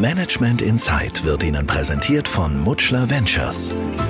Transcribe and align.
Management 0.00 0.62
Insight 0.62 1.24
wird 1.24 1.42
Ihnen 1.42 1.66
präsentiert 1.66 2.26
von 2.26 2.58
Mutschler 2.58 3.10
Ventures, 3.10 3.68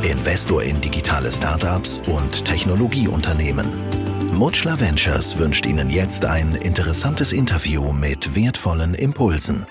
Investor 0.09 0.63
in 0.63 0.81
digitale 0.81 1.33
Startups 1.33 2.01
und 2.07 2.45
Technologieunternehmen. 2.45 3.67
Mutschler 4.33 4.79
Ventures 4.79 5.37
wünscht 5.37 5.67
Ihnen 5.67 5.91
jetzt 5.91 6.25
ein 6.25 6.55
interessantes 6.55 7.33
Interview 7.33 7.93
mit 7.93 8.37
wertvollen 8.37 8.95
Impulsen. 8.95 9.67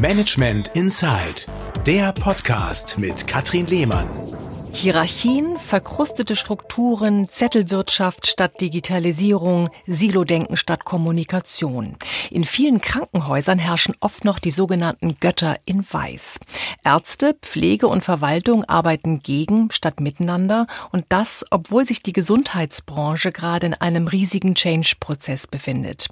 Management 0.00 0.68
Insight, 0.68 1.46
der 1.84 2.12
Podcast 2.12 2.96
mit 2.96 3.26
Katrin 3.26 3.66
Lehmann. 3.66 4.31
Hierarchien, 4.74 5.58
verkrustete 5.58 6.34
Strukturen, 6.34 7.28
Zettelwirtschaft 7.28 8.26
statt 8.26 8.60
Digitalisierung, 8.60 9.68
Silodenken 9.86 10.56
statt 10.56 10.84
Kommunikation. 10.84 11.96
In 12.30 12.44
vielen 12.44 12.80
Krankenhäusern 12.80 13.58
herrschen 13.58 13.94
oft 14.00 14.24
noch 14.24 14.38
die 14.38 14.50
sogenannten 14.50 15.18
Götter 15.20 15.58
in 15.66 15.84
Weiß. 15.88 16.40
Ärzte, 16.84 17.36
Pflege 17.42 17.86
und 17.86 18.02
Verwaltung 18.02 18.64
arbeiten 18.64 19.22
gegen 19.22 19.70
statt 19.70 20.00
miteinander 20.00 20.66
und 20.90 21.04
das, 21.10 21.44
obwohl 21.50 21.84
sich 21.84 22.02
die 22.02 22.14
Gesundheitsbranche 22.14 23.30
gerade 23.30 23.66
in 23.66 23.74
einem 23.74 24.08
riesigen 24.08 24.54
Change-Prozess 24.54 25.46
befindet. 25.46 26.08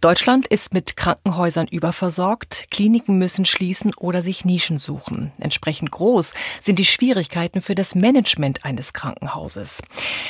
Deutschland 0.00 0.46
ist 0.46 0.72
mit 0.72 0.96
Krankenhäusern 0.96 1.68
überversorgt, 1.68 2.66
Kliniken 2.70 3.18
müssen 3.18 3.44
schließen 3.44 3.92
oder 3.94 4.22
sich 4.22 4.44
Nischen 4.44 4.78
suchen. 4.78 5.32
Entsprechend 5.38 5.90
groß 5.90 6.32
sind 6.62 6.78
die 6.78 6.84
Schwierigkeiten 6.84 7.60
für 7.60 7.74
das 7.74 7.89
das 7.90 7.94
Management 7.96 8.64
eines 8.64 8.92
Krankenhauses. 8.92 9.82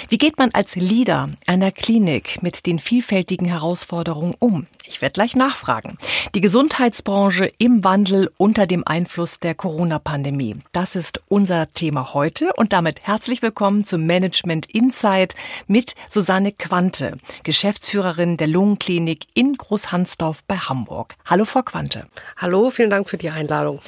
Wie 0.08 0.16
geht 0.16 0.38
man 0.38 0.50
als 0.52 0.76
Leader 0.76 1.28
einer 1.46 1.70
Klinik 1.70 2.42
mit 2.42 2.64
den 2.64 2.78
vielfältigen 2.78 3.46
Herausforderungen 3.46 4.34
um? 4.38 4.66
Ich 4.86 5.02
werde 5.02 5.12
gleich 5.12 5.36
nachfragen. 5.36 5.98
Die 6.34 6.40
Gesundheitsbranche 6.40 7.52
im 7.58 7.84
Wandel 7.84 8.30
unter 8.38 8.66
dem 8.66 8.86
Einfluss 8.86 9.40
der 9.40 9.54
Corona-Pandemie. 9.54 10.56
Das 10.72 10.96
ist 10.96 11.20
unser 11.28 11.72
Thema 11.72 12.14
heute 12.14 12.52
und 12.56 12.72
damit 12.72 13.02
herzlich 13.02 13.42
willkommen 13.42 13.84
zum 13.84 14.06
Management 14.06 14.66
Insight 14.66 15.34
mit 15.66 15.94
Susanne 16.08 16.52
Quante, 16.52 17.18
Geschäftsführerin 17.44 18.36
der 18.36 18.46
Lungenklinik 18.46 19.26
in 19.34 19.54
Großhansdorf 19.54 20.42
bei 20.44 20.56
Hamburg. 20.56 21.14
Hallo, 21.26 21.44
Frau 21.44 21.62
Quante. 21.62 22.06
Hallo, 22.36 22.70
vielen 22.70 22.90
Dank 22.90 23.10
für 23.10 23.18
die 23.18 23.30
Einladung. 23.30 23.80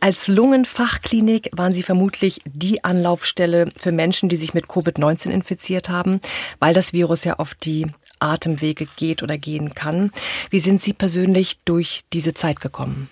Als 0.00 0.28
Lungenfachklinik 0.28 1.50
waren 1.52 1.74
Sie 1.74 1.82
vermutlich 1.82 2.40
die 2.44 2.84
Anlauf 2.84 3.13
Anlaufstelle 3.14 3.70
für 3.76 3.92
Menschen, 3.92 4.28
die 4.28 4.36
sich 4.36 4.54
mit 4.54 4.66
Covid-19 4.66 5.30
infiziert 5.30 5.88
haben, 5.88 6.20
weil 6.58 6.74
das 6.74 6.92
Virus 6.92 7.22
ja 7.22 7.34
auf 7.34 7.54
die 7.54 7.86
Atemwege 8.18 8.88
geht 8.96 9.22
oder 9.22 9.38
gehen 9.38 9.72
kann. 9.74 10.10
Wie 10.50 10.58
sind 10.58 10.80
Sie 10.80 10.92
persönlich 10.92 11.60
durch 11.64 12.02
diese 12.12 12.34
Zeit 12.34 12.60
gekommen? 12.60 13.08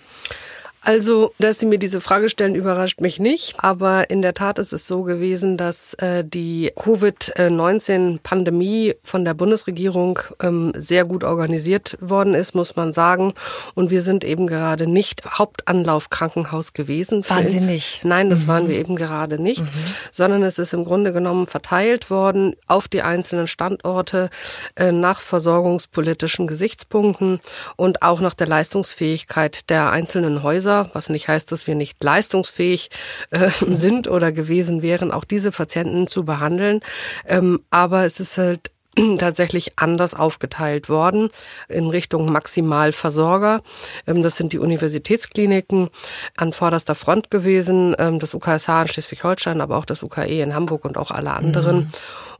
Also, 0.85 1.33
dass 1.39 1.59
Sie 1.59 1.65
mir 1.65 1.79
diese 1.79 2.01
Frage 2.01 2.27
stellen, 2.27 2.55
überrascht 2.55 2.99
mich 2.99 3.17
nicht. 3.19 3.55
Aber 3.57 4.09
in 4.09 4.21
der 4.21 4.33
Tat 4.33 4.59
ist 4.59 4.73
es 4.73 4.85
so 4.85 5.03
gewesen, 5.03 5.55
dass 5.57 5.93
äh, 5.95 6.25
die 6.25 6.73
Covid-19-Pandemie 6.75 8.95
von 9.01 9.23
der 9.23 9.33
Bundesregierung 9.33 10.19
ähm, 10.41 10.73
sehr 10.75 11.05
gut 11.05 11.23
organisiert 11.23 11.97
worden 12.01 12.33
ist, 12.33 12.53
muss 12.53 12.75
man 12.75 12.91
sagen. 12.91 13.33
Und 13.75 13.91
wir 13.91 14.01
sind 14.01 14.25
eben 14.25 14.45
gerade 14.45 14.87
nicht 14.87 15.23
Hauptanlaufkrankenhaus 15.25 16.73
gewesen. 16.73 17.23
Waren 17.29 17.47
Sie 17.47 17.61
nicht? 17.61 18.03
Nein, 18.03 18.29
das 18.29 18.43
mhm. 18.43 18.47
waren 18.47 18.67
wir 18.67 18.77
eben 18.77 18.97
gerade 18.97 19.41
nicht, 19.41 19.61
mhm. 19.61 19.69
sondern 20.11 20.43
es 20.43 20.59
ist 20.59 20.73
im 20.73 20.83
Grunde 20.83 21.13
genommen 21.13 21.47
verteilt 21.47 22.09
worden 22.09 22.57
auf 22.67 22.89
die 22.89 23.03
einzelnen 23.03 23.47
Standorte 23.47 24.29
äh, 24.75 24.91
nach 24.91 25.21
versorgungspolitischen 25.21 26.45
Gesichtspunkten 26.45 27.39
und 27.77 28.01
auch 28.01 28.19
nach 28.19 28.33
der 28.33 28.47
Leistungsfähigkeit 28.47 29.69
der 29.69 29.91
einzelnen 29.91 30.43
Häuser 30.43 30.72
Häuser, 30.73 30.89
was 30.93 31.09
nicht 31.09 31.27
heißt, 31.27 31.51
dass 31.51 31.67
wir 31.67 31.75
nicht 31.75 32.03
leistungsfähig 32.03 32.89
äh, 33.31 33.49
sind 33.69 34.07
oder 34.07 34.31
gewesen 34.31 34.81
wären, 34.81 35.11
auch 35.11 35.23
diese 35.23 35.51
Patienten 35.51 36.07
zu 36.07 36.25
behandeln. 36.25 36.81
Ähm, 37.27 37.61
aber 37.69 38.05
es 38.05 38.19
ist 38.19 38.37
halt 38.37 38.71
tatsächlich 39.17 39.73
anders 39.77 40.13
aufgeteilt 40.13 40.87
worden 40.87 41.29
in 41.67 41.89
Richtung 41.89 42.31
Maximalversorger. 42.31 43.61
Ähm, 44.07 44.23
das 44.23 44.35
sind 44.37 44.53
die 44.53 44.59
Universitätskliniken 44.59 45.89
an 46.37 46.53
vorderster 46.53 46.95
Front 46.95 47.31
gewesen, 47.31 47.95
ähm, 47.97 48.19
das 48.19 48.33
UKSH 48.33 48.81
in 48.81 48.87
Schleswig-Holstein, 48.87 49.61
aber 49.61 49.77
auch 49.77 49.85
das 49.85 50.03
UKE 50.03 50.41
in 50.41 50.53
Hamburg 50.53 50.85
und 50.85 50.97
auch 50.97 51.11
alle 51.11 51.31
anderen. 51.31 51.77
Mhm. 51.77 51.89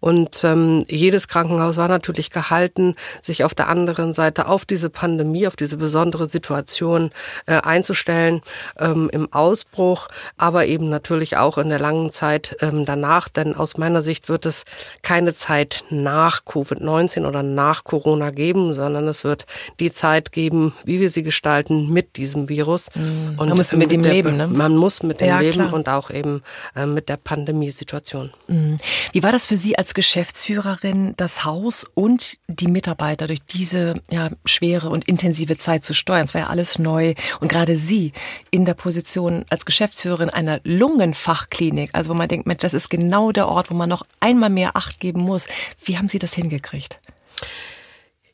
Und 0.04 0.44
ähm, 0.44 0.84
jedes 0.90 1.30
Krankenhaus 1.30 1.78
war 1.78 1.88
natürlich 1.88 2.30
gehalten, 2.30 2.96
sich 3.22 3.46
auf 3.46 3.56
der 3.56 3.70
anderen 3.70 4.12
Seite 4.12 4.50
auf 4.50 4.66
diese 4.66 4.90
Pandemie, 4.90 5.48
auf 5.48 5.56
diese 5.56 5.78
besondere 5.78 6.28
Situation 6.28 7.12
äh, 7.46 7.62
einzustellen 7.62 8.42
ähm, 8.78 9.10
im 9.14 9.32
Ausbruch, 9.32 10.10
aber 10.36 10.66
eben 10.66 10.90
natürlich 10.90 11.38
auch 11.38 11.58
in 11.58 11.70
der 11.70 11.80
langen 11.80 12.12
Zeit 12.12 12.58
ähm, 12.60 12.84
danach. 12.84 13.30
Denn 13.30 13.56
aus 13.56 13.78
meiner 13.78 14.02
Sicht 14.02 14.28
wird 14.28 14.46
es 14.46 14.66
keine 15.04 15.34
Zeit 15.34 15.86
nach 15.90 16.44
Covid-19 16.44 17.26
oder 17.26 17.42
nach 17.42 17.86
Corona 17.86 18.32
geben, 18.32 18.74
sondern 18.74 19.08
es 19.08 19.24
wird 19.24 19.46
die 19.80 19.94
Zeit 19.94 20.34
geben, 20.34 20.74
wie 20.84 21.00
wir 21.00 21.12
sie 21.12 21.24
gestalten 21.24 21.94
mit 21.94 22.18
diesem 22.18 22.50
Virus. 22.50 22.90
Mhm. 22.94 23.36
Und 23.38 23.48
man 23.48 23.58
muss 23.58 23.72
mit, 23.72 23.90
dem 23.94 24.02
der, 24.02 24.12
leben, 24.12 24.36
ne? 24.36 24.48
Man 24.48 24.76
muss 24.76 25.02
mit 25.02 25.22
dem 25.22 25.28
ja, 25.28 25.40
leben 25.40 25.60
klar. 25.60 25.74
und 25.74 25.88
auch 25.88 26.10
eben 26.10 26.44
äh, 26.76 26.86
mit 26.86 27.08
der 27.08 27.16
Pandemiesituation. 27.16 28.32
Mhm. 28.50 28.76
Wie 29.14 29.24
war 29.24 29.32
das 29.32 29.46
für 29.46 29.56
Sie 29.56 29.78
als 29.78 29.93
Geschäftsführerin, 29.94 31.14
das 31.18 31.46
Haus 31.46 31.86
und 31.94 32.38
die 32.48 32.68
Mitarbeiter 32.68 33.28
durch 33.28 33.42
diese 33.42 34.02
ja, 34.10 34.30
schwere 34.46 34.90
und 34.90 35.06
intensive 35.06 35.58
Zeit 35.58 35.84
zu 35.84 35.94
steuern. 35.94 36.26
Es 36.26 36.34
war 36.34 36.42
ja 36.42 36.48
alles 36.48 36.80
neu. 36.80 37.14
Und 37.40 37.48
gerade 37.48 37.76
Sie 37.76 38.14
in 38.52 38.66
der 38.66 38.74
Position 38.74 39.46
als 39.50 39.66
Geschäftsführerin 39.66 40.30
einer 40.30 40.60
Lungenfachklinik, 40.64 41.92
also 41.94 42.12
wo 42.12 42.14
man 42.14 42.28
denkt, 42.28 42.48
Mensch, 42.48 42.62
das 42.62 42.74
ist 42.74 42.90
genau 42.90 43.32
der 43.32 43.48
Ort, 43.48 43.72
wo 43.72 43.76
man 43.76 43.90
noch 43.90 44.06
einmal 44.20 44.50
mehr 44.50 44.76
Acht 44.76 45.00
geben 45.00 45.22
muss. 45.22 45.48
Wie 45.84 45.98
haben 45.98 46.10
Sie 46.10 46.20
das 46.20 46.34
hingekriegt? 46.34 47.00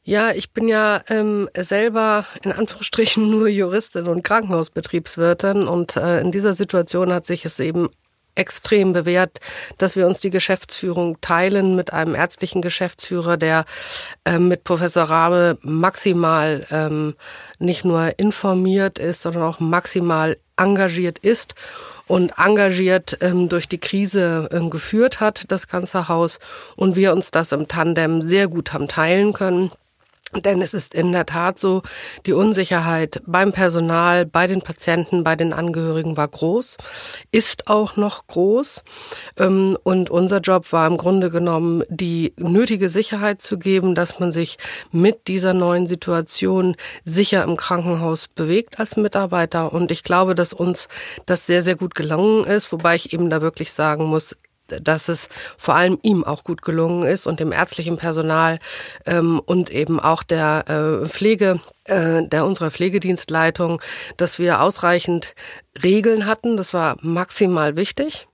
Ja, 0.04 0.32
ich 0.32 0.54
bin 0.54 0.68
ja 0.68 1.04
ähm, 1.10 1.50
selber 1.56 2.26
in 2.44 2.52
Anführungsstrichen 2.52 3.30
nur 3.30 3.48
Juristin 3.48 4.08
und 4.08 4.24
Krankenhausbetriebswirtin 4.24 5.68
und 5.68 5.98
äh, 5.98 6.22
in 6.22 6.32
dieser 6.32 6.54
Situation 6.54 7.14
hat 7.14 7.28
sich 7.28 7.46
es 7.46 7.60
eben 7.60 7.90
extrem 8.36 8.94
bewährt, 8.94 9.40
dass 9.78 9.96
wir 9.96 10.08
uns 10.08 10.20
die 10.20 10.30
Geschäftsführung 10.30 11.20
teilen 11.22 11.76
mit 11.76 11.94
einem 11.94 12.16
ärztlichen 12.16 12.62
Geschäftsführer, 12.62 13.38
der 13.38 13.66
äh, 14.26 14.40
mit 14.40 14.64
Professor 14.64 15.04
Rabe 15.04 15.58
maximal 15.62 16.66
ähm, 16.72 17.16
nicht 17.60 17.86
nur 17.86 18.18
informiert 18.18 19.00
ist, 19.00 19.22
sondern 19.22 19.44
auch 19.44 19.60
maximal 19.60 20.38
engagiert 20.58 21.20
ist 21.20 21.56
und 22.10 22.34
engagiert 22.38 23.18
ähm, 23.22 23.50
durch 23.50 23.68
die 23.68 23.78
Krise 23.78 24.50
ähm, 24.52 24.70
geführt 24.70 25.20
hat, 25.20 25.46
das 25.50 25.68
ganze 25.68 26.08
Haus. 26.08 26.40
Und 26.76 26.96
wir 26.96 27.14
uns 27.14 27.32
das 27.32 27.52
im 27.52 27.68
Tandem 27.68 28.22
sehr 28.22 28.48
gut 28.48 28.74
haben 28.74 28.88
teilen 28.88 29.32
können. 29.32 29.72
Denn 30.36 30.62
es 30.62 30.76
ist 30.76 30.94
in 30.94 31.12
der 31.12 31.26
Tat 31.26 31.58
so, 31.58 31.82
die 32.28 32.34
Unsicherheit 32.34 33.22
beim 33.26 33.52
Personal, 33.52 34.28
bei 34.28 34.46
den 34.46 34.62
Patienten, 34.62 35.24
bei 35.24 35.36
den 35.36 35.54
Angehörigen 35.54 36.18
war 36.18 36.28
groß, 36.28 36.78
ist 37.32 37.68
auch 37.68 37.96
noch 37.96 38.28
groß. 38.28 38.84
Ähm, 39.38 39.76
und 39.82 40.12
unser 40.12 40.40
Job 40.40 40.72
war 40.72 40.86
im 40.86 40.98
Grunde 40.98 41.32
genommen, 41.32 41.84
die 41.90 42.34
nötige 42.38 42.90
Sicherheit 42.90 43.42
zu 43.42 43.58
geben, 43.58 43.96
dass 43.96 44.20
man 44.20 44.32
sich 44.32 44.60
mit 44.92 45.28
dieser 45.28 45.56
neuen 45.56 45.88
Situation 45.88 46.76
sicher 47.06 47.44
im 47.44 47.58
Krankenhaus 47.58 48.28
bewegt 48.28 48.80
als 48.80 48.98
Mitarbeiter. 48.98 49.74
Und 49.74 49.92
ich 49.92 50.04
glaube, 50.04 50.36
dass 50.36 50.54
uns 50.54 50.88
das 51.26 51.48
sehr, 51.48 51.64
sehr 51.64 51.76
gut 51.76 51.96
gelungen 51.96 52.46
ist, 52.46 52.72
wobei 52.72 52.96
ich 52.96 53.14
eben 53.14 53.32
da 53.32 53.42
wirklich 53.42 53.74
sagen 53.74 54.06
muss, 54.06 54.36
dass 54.82 55.10
es 55.10 55.30
vor 55.58 55.76
allem 55.76 56.00
ihm 56.02 56.24
auch 56.24 56.44
gut 56.44 56.62
gelungen 56.62 57.04
ist 57.04 57.28
und 57.28 57.40
dem 57.40 57.52
ärztlichen 57.52 57.98
Personal 57.98 58.60
ähm, 59.06 59.42
und 59.46 59.70
eben 59.70 60.00
auch 60.00 60.24
der 60.24 60.66
äh, 61.04 61.08
Pflege, 61.08 61.60
äh, 61.86 62.24
der 62.24 62.46
unserer 62.46 62.72
Pflegedienstleitung, 62.72 63.82
dass 64.18 64.40
wir 64.40 64.62
ausreichend 64.62 65.36
Regeln 65.84 66.26
hatten. 66.26 66.58
Das 66.58 66.74
war 66.74 66.98
maximal 67.02 67.76
wichtig. 67.76 68.28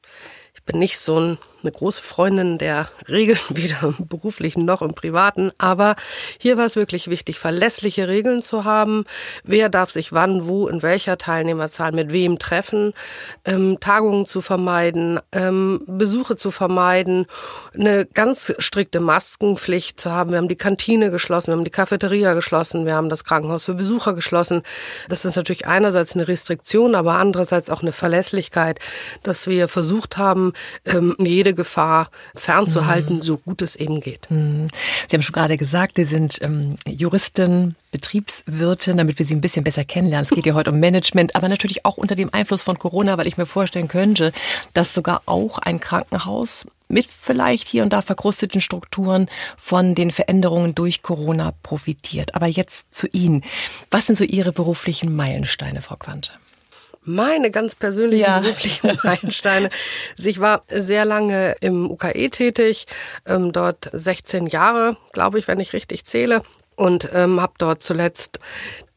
Ich 0.54 0.64
bin 0.64 0.80
nicht 0.80 1.00
so 1.00 1.20
ein 1.20 1.38
eine 1.66 1.72
große 1.72 2.04
Freundin 2.04 2.58
der 2.58 2.88
Regeln, 3.10 3.40
weder 3.50 3.94
im 3.98 4.08
beruflichen 4.08 4.66
noch 4.66 4.82
im 4.82 4.94
privaten. 4.94 5.52
Aber 5.58 5.96
hier 6.38 6.58
war 6.58 6.66
es 6.66 6.76
wirklich 6.76 7.10
wichtig, 7.10 7.40
verlässliche 7.40 8.08
Regeln 8.08 8.42
zu 8.42 8.64
haben. 8.64 9.06
Wer 9.44 9.70
darf 9.70 9.90
sich 9.90 10.14
wann, 10.14 10.48
wo, 10.48 10.68
in 10.68 10.82
welcher 10.84 11.18
Teilnehmerzahl 11.18 11.92
mit 11.92 12.12
wem 12.12 12.38
treffen, 12.38 12.94
ähm, 13.46 13.78
Tagungen 13.80 14.26
zu 14.28 14.42
vermeiden, 14.42 15.20
ähm, 15.32 15.82
Besuche 15.88 16.38
zu 16.38 16.52
vermeiden, 16.52 17.26
eine 17.74 18.06
ganz 18.06 18.54
strikte 18.60 19.00
Maskenpflicht 19.00 20.00
zu 20.00 20.12
haben. 20.12 20.32
Wir 20.32 20.38
haben 20.38 20.48
die 20.48 20.56
Kantine 20.56 21.10
geschlossen, 21.10 21.48
wir 21.48 21.58
haben 21.58 21.64
die 21.64 21.72
Cafeteria 21.72 22.34
geschlossen, 22.34 22.86
wir 22.86 22.94
haben 22.94 23.10
das 23.10 23.24
Krankenhaus 23.24 23.66
für 23.66 23.74
Besucher 23.74 24.14
geschlossen. 24.14 24.62
Das 25.10 25.26
ist 25.26 25.36
natürlich 25.36 25.66
einerseits 25.66 26.14
eine 26.14 26.28
Restriktion, 26.28 26.94
aber 26.94 27.14
andererseits 27.14 27.70
auch 27.70 27.82
eine 27.82 27.94
Verlässlichkeit, 27.94 28.80
dass 29.24 29.48
wir 29.48 29.68
versucht 29.68 30.18
haben, 30.18 30.54
ähm, 30.86 31.16
jede 31.20 31.55
Gefahr 31.56 32.10
fernzuhalten, 32.36 33.18
mhm. 33.18 33.22
so 33.22 33.38
gut 33.38 33.62
es 33.62 33.76
eben 33.76 34.02
geht. 34.02 34.30
Mhm. 34.30 34.68
Sie 35.08 35.16
haben 35.16 35.22
schon 35.22 35.34
gerade 35.34 35.58
gesagt, 35.58 35.94
Sie 35.96 36.06
sind 36.06 36.40
ähm, 36.42 36.76
Juristin, 36.88 37.76
Betriebswirtin, 37.92 38.98
damit 38.98 39.20
wir 39.20 39.26
Sie 39.26 39.36
ein 39.36 39.42
bisschen 39.42 39.64
besser 39.64 39.86
kennenlernen. 39.86 40.28
Es 40.30 40.36
geht 40.36 40.46
ja 40.46 40.54
heute 40.54 40.72
um 40.72 40.80
Management, 40.80 41.36
aber 41.36 41.50
natürlich 41.50 41.86
auch 41.86 41.98
unter 41.98 42.16
dem 42.16 42.34
Einfluss 42.34 42.62
von 42.62 42.78
Corona, 42.78 43.18
weil 43.18 43.28
ich 43.28 43.38
mir 43.38 43.46
vorstellen 43.46 43.88
könnte, 43.88 44.34
dass 44.74 44.94
sogar 44.94 45.22
auch 45.26 45.58
ein 45.60 45.80
Krankenhaus 45.80 46.66
mit 46.88 47.08
vielleicht 47.08 47.68
hier 47.68 47.84
und 47.84 47.94
da 47.94 48.02
verkrusteten 48.02 48.62
Strukturen 48.62 49.28
von 49.58 49.96
den 49.96 50.12
Veränderungen 50.12 50.76
durch 50.76 51.02
Corona 51.02 51.54
profitiert. 51.64 52.36
Aber 52.36 52.48
jetzt 52.48 52.94
zu 52.94 53.08
Ihnen. 53.08 53.44
Was 53.92 54.08
sind 54.08 54.18
so 54.18 54.24
Ihre 54.24 54.52
beruflichen 54.52 55.16
Meilensteine, 55.16 55.82
Frau 55.82 55.96
Quante? 55.96 56.32
Meine 57.06 57.52
ganz 57.52 57.76
persönlichen 57.76 58.26
ja. 58.26 58.40
beruflichen 58.40 59.00
Meilensteine. 59.04 59.70
Ich 60.18 60.40
war 60.40 60.64
sehr 60.70 61.06
lange 61.06 61.56
im 61.62 61.90
UKE 61.90 62.30
tätig, 62.30 62.86
ähm, 63.26 63.52
dort 63.52 63.90
16 63.92 64.48
Jahre, 64.48 64.98
glaube 65.14 65.40
ich, 65.40 65.48
wenn 65.48 65.60
ich 65.60 65.74
richtig 65.74 66.06
zähle 66.06 66.42
und 66.76 67.10
ähm, 67.14 67.42
habe 67.42 67.54
dort 67.58 67.82
zuletzt 67.82 68.40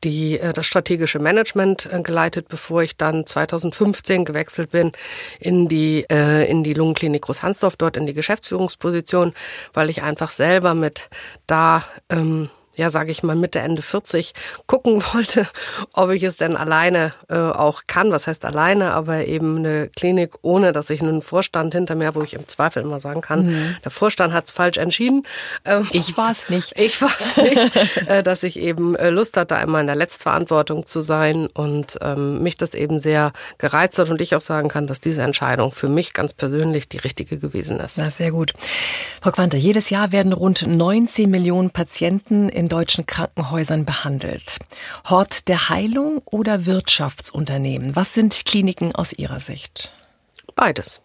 die, 0.05 0.38
äh, 0.38 0.52
das 0.52 0.66
strategische 0.66 1.19
Management 1.19 1.88
äh, 1.93 2.02
geleitet, 2.02 2.49
bevor 2.49 2.82
ich 2.82 2.96
dann 2.96 3.26
2015 3.26 4.25
gewechselt 4.25 4.70
bin 4.70 4.93
in 5.40 5.69
die, 5.69 6.05
äh, 6.10 6.49
in 6.50 6.64
die 6.64 6.75
Lungenklinik 6.75 7.22
Großhansdorf, 7.22 7.76
dort 7.76 7.96
in 7.96 8.06
die 8.06 8.14
Geschäftsführungsposition, 8.14 9.32
weil 9.72 9.90
ich 9.90 10.02
einfach 10.02 10.31
selber 10.31 10.75
mit 10.75 11.08
da 11.46 11.84
ähm, 12.08 12.50
ja, 12.78 12.90
sage 12.90 13.10
ich 13.10 13.22
mal, 13.22 13.36
Mitte, 13.36 13.58
Ende 13.58 13.82
40 13.82 14.34
gucken 14.66 15.02
wollte, 15.12 15.46
ob 15.92 16.10
ich 16.10 16.22
es 16.22 16.36
denn 16.36 16.56
alleine 16.56 17.12
äh, 17.28 17.36
auch 17.36 17.82
kann. 17.86 18.10
Was 18.10 18.26
heißt 18.26 18.44
alleine? 18.44 18.92
Aber 18.92 19.26
eben 19.26 19.58
eine 19.58 19.88
Klinik, 19.88 20.34
ohne 20.42 20.72
dass 20.72 20.90
ich 20.90 21.00
einen 21.00 21.22
Vorstand 21.22 21.75
hinter 21.75 21.94
mir, 21.94 22.14
wo 22.14 22.22
ich 22.22 22.34
im 22.34 22.46
Zweifel 22.48 22.82
immer 22.82 23.00
sagen 23.00 23.20
kann, 23.20 23.46
mhm. 23.46 23.76
der 23.84 23.90
Vorstand 23.90 24.32
hat 24.32 24.46
es 24.46 24.50
falsch 24.52 24.78
entschieden. 24.78 25.25
Ähm, 25.64 25.86
ich 25.92 26.16
war 26.16 26.30
es 26.30 26.48
nicht. 26.48 26.75
Ich 26.88 27.02
war 27.02 27.10
es 27.19 27.36
nicht. 27.36 27.76
äh, 28.08 28.22
dass 28.22 28.42
ich 28.42 28.58
eben 28.58 28.94
äh, 28.94 29.10
Lust 29.10 29.36
hatte, 29.36 29.56
einmal 29.56 29.81
in 29.81 29.88
der 29.88 29.96
Letztverantwortung 29.96 30.86
zu 30.86 31.00
sein 31.00 31.48
und 31.48 31.98
ähm, 32.00 32.42
mich 32.42 32.56
das 32.56 32.72
eben 32.72 33.00
sehr 33.00 33.32
gereizt 33.58 33.98
hat 33.98 34.08
und 34.08 34.20
ich 34.20 34.34
auch 34.34 34.40
sagen 34.40 34.69
kann, 34.69 34.86
dass 34.86 35.00
diese 35.00 35.22
Entscheidung 35.22 35.72
für 35.72 35.88
mich 35.88 36.14
ganz 36.14 36.32
persönlich 36.32 36.88
die 36.88 36.98
richtige 36.98 37.38
gewesen 37.38 37.81
ist. 37.81 37.98
Na, 37.98 38.10
sehr 38.10 38.31
gut. 38.31 38.52
Frau 39.20 39.31
Quante, 39.31 39.56
jedes 39.56 39.90
Jahr 39.90 40.12
werden 40.12 40.32
rund 40.32 40.66
19 40.66 41.31
Millionen 41.31 41.70
Patienten 41.70 42.48
in 42.48 42.68
deutschen 42.69 43.06
Krankenhäusern 43.06 43.85
behandelt. 43.85 44.59
Hort 45.09 45.49
der 45.49 45.69
Heilung 45.69 46.23
oder 46.25 46.67
Wirtschaftsunternehmen? 46.67 47.97
Was 47.97 48.15
sind 48.15 48.44
Kliniken 48.44 48.94
aus 48.94 49.12
Ihrer 49.12 49.41
Sicht? 49.41 49.93
Beides. 50.55 51.00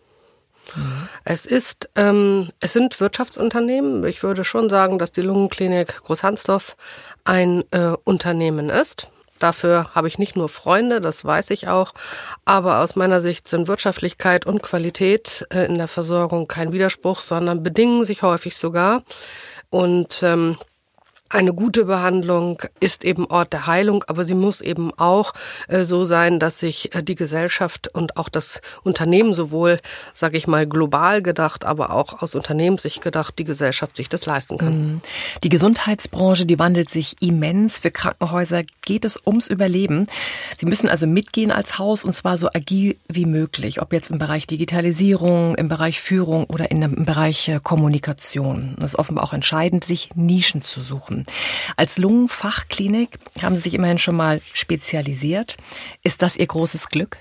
Es 1.26 1.46
ist, 1.46 1.90
ähm, 1.96 2.50
es 2.60 2.74
sind 2.74 3.00
Wirtschaftsunternehmen. 3.00 4.04
Ich 4.06 4.24
würde 4.24 4.44
schon 4.44 4.70
sagen, 4.70 4.98
dass 4.98 5.12
die 5.12 5.22
Lungenklinik 5.22 6.04
Großhansdorf 6.04 6.76
ein 7.26 7.64
äh, 7.72 7.96
Unternehmen 8.04 8.70
ist. 8.70 9.10
Dafür 9.40 9.94
habe 9.94 10.08
ich 10.08 10.20
nicht 10.20 10.38
nur 10.38 10.48
Freunde, 10.48 11.02
das 11.02 11.26
weiß 11.26 11.50
ich 11.50 11.68
auch, 11.68 11.94
aber 12.46 12.80
aus 12.80 12.96
meiner 12.96 13.20
Sicht 13.20 13.48
sind 13.50 13.68
Wirtschaftlichkeit 13.68 14.46
und 14.46 14.64
Qualität 14.64 15.46
äh, 15.50 15.66
in 15.66 15.78
der 15.78 15.90
Versorgung 15.90 16.48
kein 16.48 16.72
Widerspruch, 16.72 17.20
sondern 17.20 17.62
bedingen 17.62 18.06
sich 18.06 18.22
häufig 18.22 18.56
sogar. 18.56 19.04
Und 19.70 20.24
ähm, 20.24 20.58
eine 21.34 21.54
gute 21.54 21.86
Behandlung 21.86 22.62
ist 22.80 23.04
eben 23.04 23.26
Ort 23.26 23.54
der 23.54 23.66
Heilung, 23.66 24.04
aber 24.08 24.24
sie 24.24 24.36
muss 24.36 24.62
eben 24.62 24.92
auch 24.98 25.34
äh, 25.68 25.84
so 25.84 26.06
sein, 26.06 26.40
dass 26.40 26.60
sich 26.60 26.94
äh, 26.96 27.02
die 27.02 27.16
Gesellschaft 27.16 27.88
und 27.94 28.18
auch 28.18 28.30
das 28.30 28.62
Unternehmen 28.84 29.34
sowohl, 29.34 29.80
sage 30.14 30.38
ich 30.38 30.48
mal, 30.48 30.68
global 30.68 31.22
gedacht, 31.22 31.66
aber 31.66 31.92
auch 31.92 32.22
aus 32.22 32.36
Unternehmenssicht 32.36 33.02
gedacht, 33.02 33.40
die 33.40 33.44
Gesellschaft 33.44 33.96
sich 33.96 34.10
das 34.10 34.26
leisten 34.26 34.58
kann. 34.58 34.74
Mhm. 34.74 35.02
Die 35.44 35.50
Gesundheitsbranche, 35.50 36.46
die 36.46 36.60
wandelt 36.60 36.90
sich 36.90 37.16
immens. 37.22 37.80
Für 37.80 37.92
Krankenhäuser 37.92 38.64
geht 38.84 39.04
es 39.04 39.20
ums 39.26 39.48
Überleben. 39.48 40.08
Sie 40.58 40.66
müssen 40.68 40.88
also 40.88 41.08
mitgehen 41.08 41.52
als 41.52 41.80
Haus 41.80 42.04
und 42.04 42.14
zwar 42.14 42.38
so 42.38 42.50
agil 42.54 42.98
wie 43.08 43.26
möglich, 43.26 43.82
ob 43.82 43.92
jetzt 43.92 44.12
im 44.12 44.20
Bereich 44.20 44.46
Digitalisierung, 44.46 45.56
im 45.56 45.68
Bereich 45.68 46.00
Führung 46.00 46.46
oder 46.46 46.70
im 46.70 47.06
Bereich 47.06 47.50
äh, 47.50 47.60
Kommunikation. 47.62 48.76
Es 48.78 48.94
ist 48.94 49.00
offenbar 49.00 49.24
auch 49.24 49.34
entscheidend, 49.34 49.84
sich 49.84 50.10
Nischen 50.16 50.62
zu 50.62 50.82
suchen. 50.82 51.23
Als 51.76 51.98
Lungenfachklinik 51.98 53.20
haben 53.42 53.56
Sie 53.56 53.62
sich 53.62 53.74
immerhin 53.74 53.98
schon 53.98 54.16
mal 54.16 54.42
spezialisiert. 54.54 55.58
Ist 56.04 56.22
das 56.22 56.38
Ihr 56.38 56.48
großes 56.48 56.90
Glück? 56.90 57.18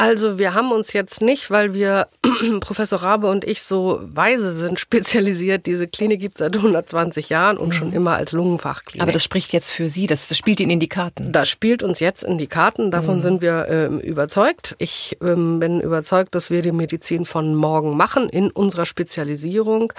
Also 0.00 0.38
wir 0.38 0.54
haben 0.54 0.72
uns 0.72 0.94
jetzt 0.94 1.20
nicht, 1.20 1.50
weil 1.50 1.74
wir 1.74 2.08
Professor 2.60 3.02
Rabe 3.02 3.28
und 3.28 3.44
ich 3.44 3.62
so 3.62 4.00
weise 4.02 4.50
sind, 4.50 4.80
spezialisiert. 4.80 5.66
Diese 5.66 5.86
Klinik 5.86 6.20
gibt 6.20 6.36
es 6.36 6.38
seit 6.38 6.56
120 6.56 7.28
Jahren 7.28 7.58
und 7.58 7.68
mhm. 7.68 7.72
schon 7.72 7.92
immer 7.92 8.12
als 8.12 8.32
Lungenfachklinik. 8.32 9.02
Aber 9.02 9.12
das 9.12 9.22
spricht 9.22 9.52
jetzt 9.52 9.70
für 9.70 9.90
Sie, 9.90 10.06
das, 10.06 10.26
das 10.26 10.38
spielt 10.38 10.58
Ihnen 10.60 10.70
in 10.70 10.80
die 10.80 10.88
Karten. 10.88 11.32
Das 11.32 11.50
spielt 11.50 11.82
uns 11.82 12.00
jetzt 12.00 12.24
in 12.24 12.38
die 12.38 12.46
Karten, 12.46 12.90
davon 12.90 13.16
mhm. 13.16 13.20
sind 13.20 13.42
wir 13.42 13.66
ähm, 13.68 14.00
überzeugt. 14.00 14.74
Ich 14.78 15.18
ähm, 15.20 15.58
bin 15.58 15.82
überzeugt, 15.82 16.34
dass 16.34 16.48
wir 16.48 16.62
die 16.62 16.72
Medizin 16.72 17.26
von 17.26 17.54
morgen 17.54 17.94
machen 17.94 18.30
in 18.30 18.50
unserer 18.50 18.86
Spezialisierung. 18.86 19.92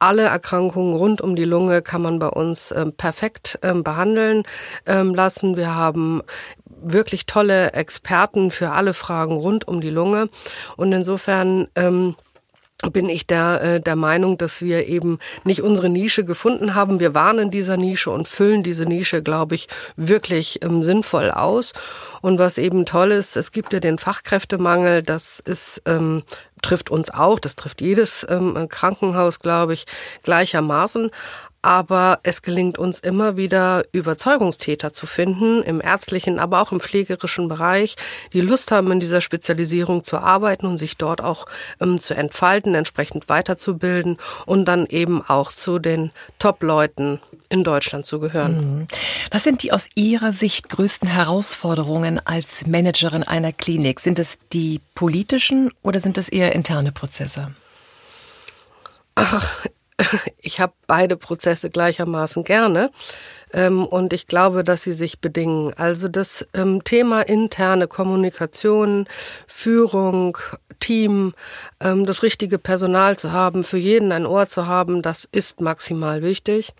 Alle 0.00 0.22
Erkrankungen 0.22 0.94
rund 0.94 1.20
um 1.20 1.36
die 1.36 1.44
Lunge 1.44 1.80
kann 1.80 2.02
man 2.02 2.18
bei 2.18 2.28
uns 2.28 2.72
ähm, 2.72 2.92
perfekt 2.92 3.60
ähm, 3.62 3.84
behandeln 3.84 4.42
ähm, 4.86 5.14
lassen. 5.14 5.56
Wir 5.56 5.76
haben 5.76 6.22
wirklich 6.82 7.26
tolle 7.26 7.72
Experten 7.72 8.50
für 8.50 8.70
alle 8.70 8.94
Fragen 8.94 9.36
rund 9.36 9.66
um 9.68 9.80
die 9.80 9.90
Lunge. 9.90 10.28
Und 10.76 10.92
insofern 10.92 11.68
ähm, 11.74 12.16
bin 12.90 13.08
ich 13.08 13.26
der, 13.26 13.62
äh, 13.62 13.80
der 13.80 13.96
Meinung, 13.96 14.38
dass 14.38 14.62
wir 14.62 14.86
eben 14.86 15.18
nicht 15.44 15.62
unsere 15.62 15.88
Nische 15.88 16.24
gefunden 16.24 16.74
haben. 16.74 17.00
Wir 17.00 17.14
waren 17.14 17.38
in 17.38 17.50
dieser 17.50 17.76
Nische 17.76 18.10
und 18.10 18.28
füllen 18.28 18.62
diese 18.62 18.84
Nische, 18.84 19.22
glaube 19.22 19.54
ich, 19.54 19.68
wirklich 19.96 20.62
ähm, 20.62 20.82
sinnvoll 20.82 21.30
aus. 21.30 21.72
Und 22.20 22.38
was 22.38 22.58
eben 22.58 22.86
toll 22.86 23.12
ist, 23.12 23.36
es 23.36 23.52
gibt 23.52 23.72
ja 23.72 23.80
den 23.80 23.98
Fachkräftemangel, 23.98 25.02
das 25.02 25.40
ist, 25.40 25.82
ähm, 25.86 26.22
trifft 26.62 26.90
uns 26.90 27.10
auch, 27.10 27.38
das 27.38 27.56
trifft 27.56 27.80
jedes 27.80 28.26
ähm, 28.28 28.66
Krankenhaus, 28.68 29.40
glaube 29.40 29.74
ich, 29.74 29.84
gleichermaßen 30.22 31.10
aber 31.64 32.20
es 32.24 32.42
gelingt 32.42 32.76
uns 32.76 32.98
immer 32.98 33.38
wieder, 33.38 33.86
Überzeugungstäter 33.92 34.92
zu 34.92 35.06
finden, 35.06 35.62
im 35.62 35.80
ärztlichen, 35.80 36.38
aber 36.38 36.60
auch 36.60 36.72
im 36.72 36.80
pflegerischen 36.80 37.48
Bereich, 37.48 37.96
die 38.34 38.42
Lust 38.42 38.70
haben, 38.70 38.92
in 38.92 39.00
dieser 39.00 39.22
Spezialisierung 39.22 40.04
zu 40.04 40.18
arbeiten 40.18 40.66
und 40.66 40.76
sich 40.76 40.98
dort 40.98 41.22
auch 41.22 41.46
ähm, 41.80 42.00
zu 42.00 42.12
entfalten, 42.12 42.74
entsprechend 42.74 43.30
weiterzubilden 43.30 44.18
und 44.44 44.66
dann 44.66 44.84
eben 44.84 45.22
auch 45.26 45.52
zu 45.52 45.78
den 45.78 46.10
Top-Leuten 46.38 47.18
in 47.48 47.64
Deutschland 47.64 48.04
zu 48.04 48.20
gehören. 48.20 48.80
Mhm. 48.80 48.86
Was 49.30 49.44
sind 49.44 49.62
die 49.62 49.72
aus 49.72 49.88
Ihrer 49.94 50.34
Sicht 50.34 50.68
größten 50.68 51.08
Herausforderungen 51.08 52.20
als 52.26 52.66
Managerin 52.66 53.22
einer 53.22 53.52
Klinik? 53.52 54.00
Sind 54.00 54.18
es 54.18 54.36
die 54.52 54.82
politischen 54.94 55.70
oder 55.82 56.00
sind 56.00 56.18
es 56.18 56.28
eher 56.28 56.54
interne 56.54 56.92
Prozesse? 56.92 57.54
Ach, 59.14 59.64
ich 60.38 60.60
habe 60.60 60.72
beide 60.86 61.16
Prozesse 61.16 61.70
gleichermaßen 61.70 62.44
gerne. 62.44 62.90
Ähm, 63.52 63.84
und 63.86 64.12
ich 64.12 64.26
glaube, 64.26 64.62
dass 64.64 64.82
sie 64.82 64.92
sich 64.92 65.20
bedingen. 65.20 65.72
Also 65.74 66.08
das 66.08 66.44
ähm, 66.54 66.82
Thema 66.82 67.22
interne 67.22 67.86
Kommunikation, 67.86 69.06
Führung, 69.46 70.36
Team, 70.80 71.34
ähm, 71.80 72.04
das 72.04 72.24
richtige 72.24 72.58
Personal 72.58 73.16
zu 73.16 73.30
haben, 73.32 73.62
für 73.62 73.78
jeden 73.78 74.10
ein 74.12 74.26
Ohr 74.26 74.48
zu 74.48 74.66
haben, 74.66 75.02
das 75.02 75.28
ist 75.30 75.60
maximal 75.60 76.22
wichtig. 76.22 76.72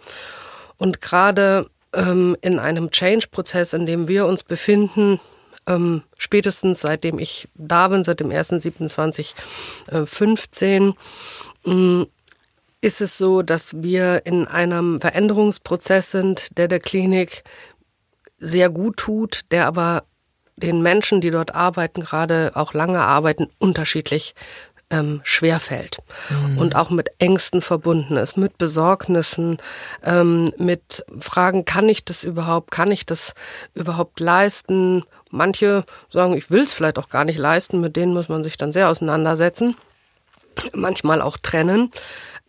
Und 0.77 1.01
gerade 1.01 1.71
in 1.97 2.59
einem 2.59 2.91
Change-Prozess, 2.91 3.73
in 3.73 3.87
dem 3.87 4.09
wir 4.09 4.27
uns 4.27 4.43
befinden, 4.43 5.21
spätestens 6.19 6.81
seitdem 6.81 7.21
ich 7.21 7.47
da 7.55 7.87
bin, 7.87 8.03
seit 8.03 8.19
dem 8.19 8.31
1.27.15, 8.31 10.95
ist 12.85 13.01
es 13.01 13.17
so, 13.17 13.43
dass 13.43 13.83
wir 13.83 14.27
in 14.27 14.47
einem 14.47 15.01
Veränderungsprozess 15.01 16.11
sind, 16.11 16.57
der 16.59 16.69
der 16.69 16.81
Klinik 16.81 17.43
sehr 18.39 18.69
gut 18.69 18.99
tut, 18.99 19.41
der 19.51 19.67
aber 19.67 20.05
den 20.57 20.83
Menschen, 20.83 21.21
die 21.21 21.31
dort 21.31 21.55
arbeiten, 21.55 22.03
gerade 22.03 22.53
auch 22.55 22.75
lange 22.75 23.01
arbeiten, 23.01 23.49
unterschiedlich 23.59 24.35
ähm, 24.91 25.21
schwerfällt 25.25 25.99
mhm. 26.29 26.59
und 26.59 26.77
auch 26.77 26.91
mit 26.91 27.09
Ängsten 27.19 27.63
verbunden 27.63 28.17
ist, 28.17 28.37
mit 28.37 28.59
Besorgnissen, 28.59 29.59
ähm, 30.05 30.53
mit 30.59 31.05
Fragen, 31.19 31.65
kann 31.65 31.89
ich 31.89 32.05
das 32.05 32.23
überhaupt, 32.23 32.71
kann 32.71 32.93
ich 32.93 33.07
das 33.07 33.35
überhaupt 33.73 34.21
leisten? 34.21 35.05
Manche 35.31 35.85
sagen, 36.11 36.35
ich 36.35 36.51
will 36.51 36.63
es 36.63 36.75
vielleicht 36.75 36.99
auch 36.99 37.09
gar 37.09 37.25
nicht 37.25 37.39
leisten, 37.39 37.81
mit 37.81 37.97
denen 37.97 38.13
muss 38.13 38.29
man 38.29 38.45
sich 38.45 38.57
dann 38.59 38.73
sehr 38.73 38.91
auseinandersetzen, 38.91 39.75
manchmal 40.75 41.23
auch 41.23 41.39
trennen. 41.39 41.91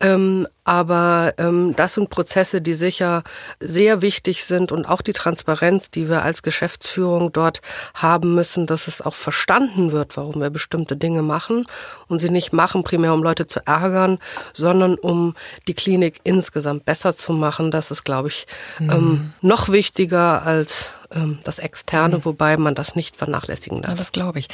Ähm, 0.02 0.46
aber 0.66 1.34
ähm, 1.38 1.74
das 1.78 1.94
sind 1.94 2.10
Prozesse, 2.10 2.60
die 2.60 2.74
sicher 2.74 3.24
sehr 3.62 4.02
wichtig 4.02 4.44
sind 4.44 4.74
und 4.74 4.86
auch 4.86 5.02
die 5.02 5.14
Transparenz, 5.14 5.90
die 5.90 6.10
wir 6.10 6.24
als 6.24 6.44
Geschäftsführung 6.44 7.32
dort 7.32 7.62
haben 7.94 8.36
müssen, 8.36 8.68
dass 8.68 8.88
es 8.88 9.02
auch 9.02 9.16
verstanden 9.16 9.94
wird, 9.94 10.18
warum 10.18 10.42
wir 10.42 10.50
bestimmte 10.50 10.98
Dinge 10.98 11.22
machen 11.22 11.66
und 12.08 12.20
sie 12.20 12.30
nicht 12.30 12.52
machen 12.52 12.84
primär, 12.84 13.14
um 13.14 13.24
Leute 13.24 13.48
zu 13.48 13.66
ärgern, 13.66 14.20
sondern 14.54 14.96
um 14.96 15.34
die 15.68 15.76
Klinik 15.76 16.20
insgesamt 16.26 16.86
besser 16.86 17.16
zu 17.16 17.32
machen. 17.32 17.72
Das 17.72 17.90
ist, 17.90 18.04
glaube 18.04 18.28
ich, 18.28 18.48
mhm. 18.80 18.90
ähm, 18.90 19.34
noch 19.40 19.70
wichtiger 19.70 20.44
als 20.44 20.90
ähm, 21.16 21.40
das 21.44 21.60
Externe, 21.60 22.18
mhm. 22.18 22.26
wobei 22.26 22.58
man 22.58 22.76
das 22.76 22.96
nicht 22.96 23.16
vernachlässigen 23.16 23.82
darf. 23.82 23.94
Ja, 23.94 23.98
das 23.98 24.12
glaube 24.12 24.40
ich. 24.40 24.48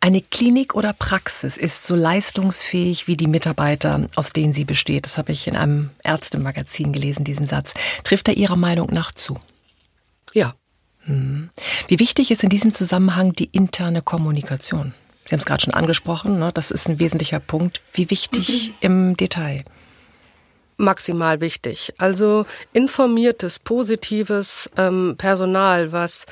Eine 0.00 0.20
Klinik 0.20 0.74
oder 0.74 0.92
Praxis 0.92 1.56
ist 1.56 1.86
so 1.86 1.94
leistungsfähig 1.94 3.06
wie 3.06 3.16
die 3.16 3.26
Mitarbeiter, 3.26 4.06
aus 4.16 4.32
denen 4.32 4.52
sie 4.52 4.64
besteht. 4.64 5.04
Das 5.04 5.18
habe 5.18 5.32
ich 5.32 5.46
in 5.46 5.56
einem 5.56 5.90
Ärztemagazin 6.02 6.92
gelesen, 6.92 7.24
diesen 7.24 7.46
Satz. 7.46 7.74
Trifft 8.02 8.28
er 8.28 8.36
Ihrer 8.36 8.56
Meinung 8.56 8.92
nach 8.92 9.12
zu? 9.12 9.38
Ja. 10.32 10.54
Hm. 11.00 11.50
Wie 11.88 12.00
wichtig 12.00 12.30
ist 12.30 12.42
in 12.42 12.50
diesem 12.50 12.72
Zusammenhang 12.72 13.32
die 13.32 13.48
interne 13.52 14.02
Kommunikation? 14.02 14.94
Sie 15.24 15.32
haben 15.32 15.40
es 15.40 15.46
gerade 15.46 15.62
schon 15.62 15.74
angesprochen, 15.74 16.38
ne? 16.38 16.52
das 16.52 16.70
ist 16.70 16.88
ein 16.88 16.98
wesentlicher 16.98 17.40
Punkt. 17.40 17.82
Wie 17.92 18.10
wichtig 18.10 18.72
im 18.80 19.16
Detail? 19.16 19.64
Maximal 20.76 21.40
wichtig. 21.40 21.92
Also 21.98 22.46
informiertes, 22.72 23.58
positives 23.58 24.70
ähm, 24.76 25.14
Personal, 25.18 25.92
was 25.92 26.26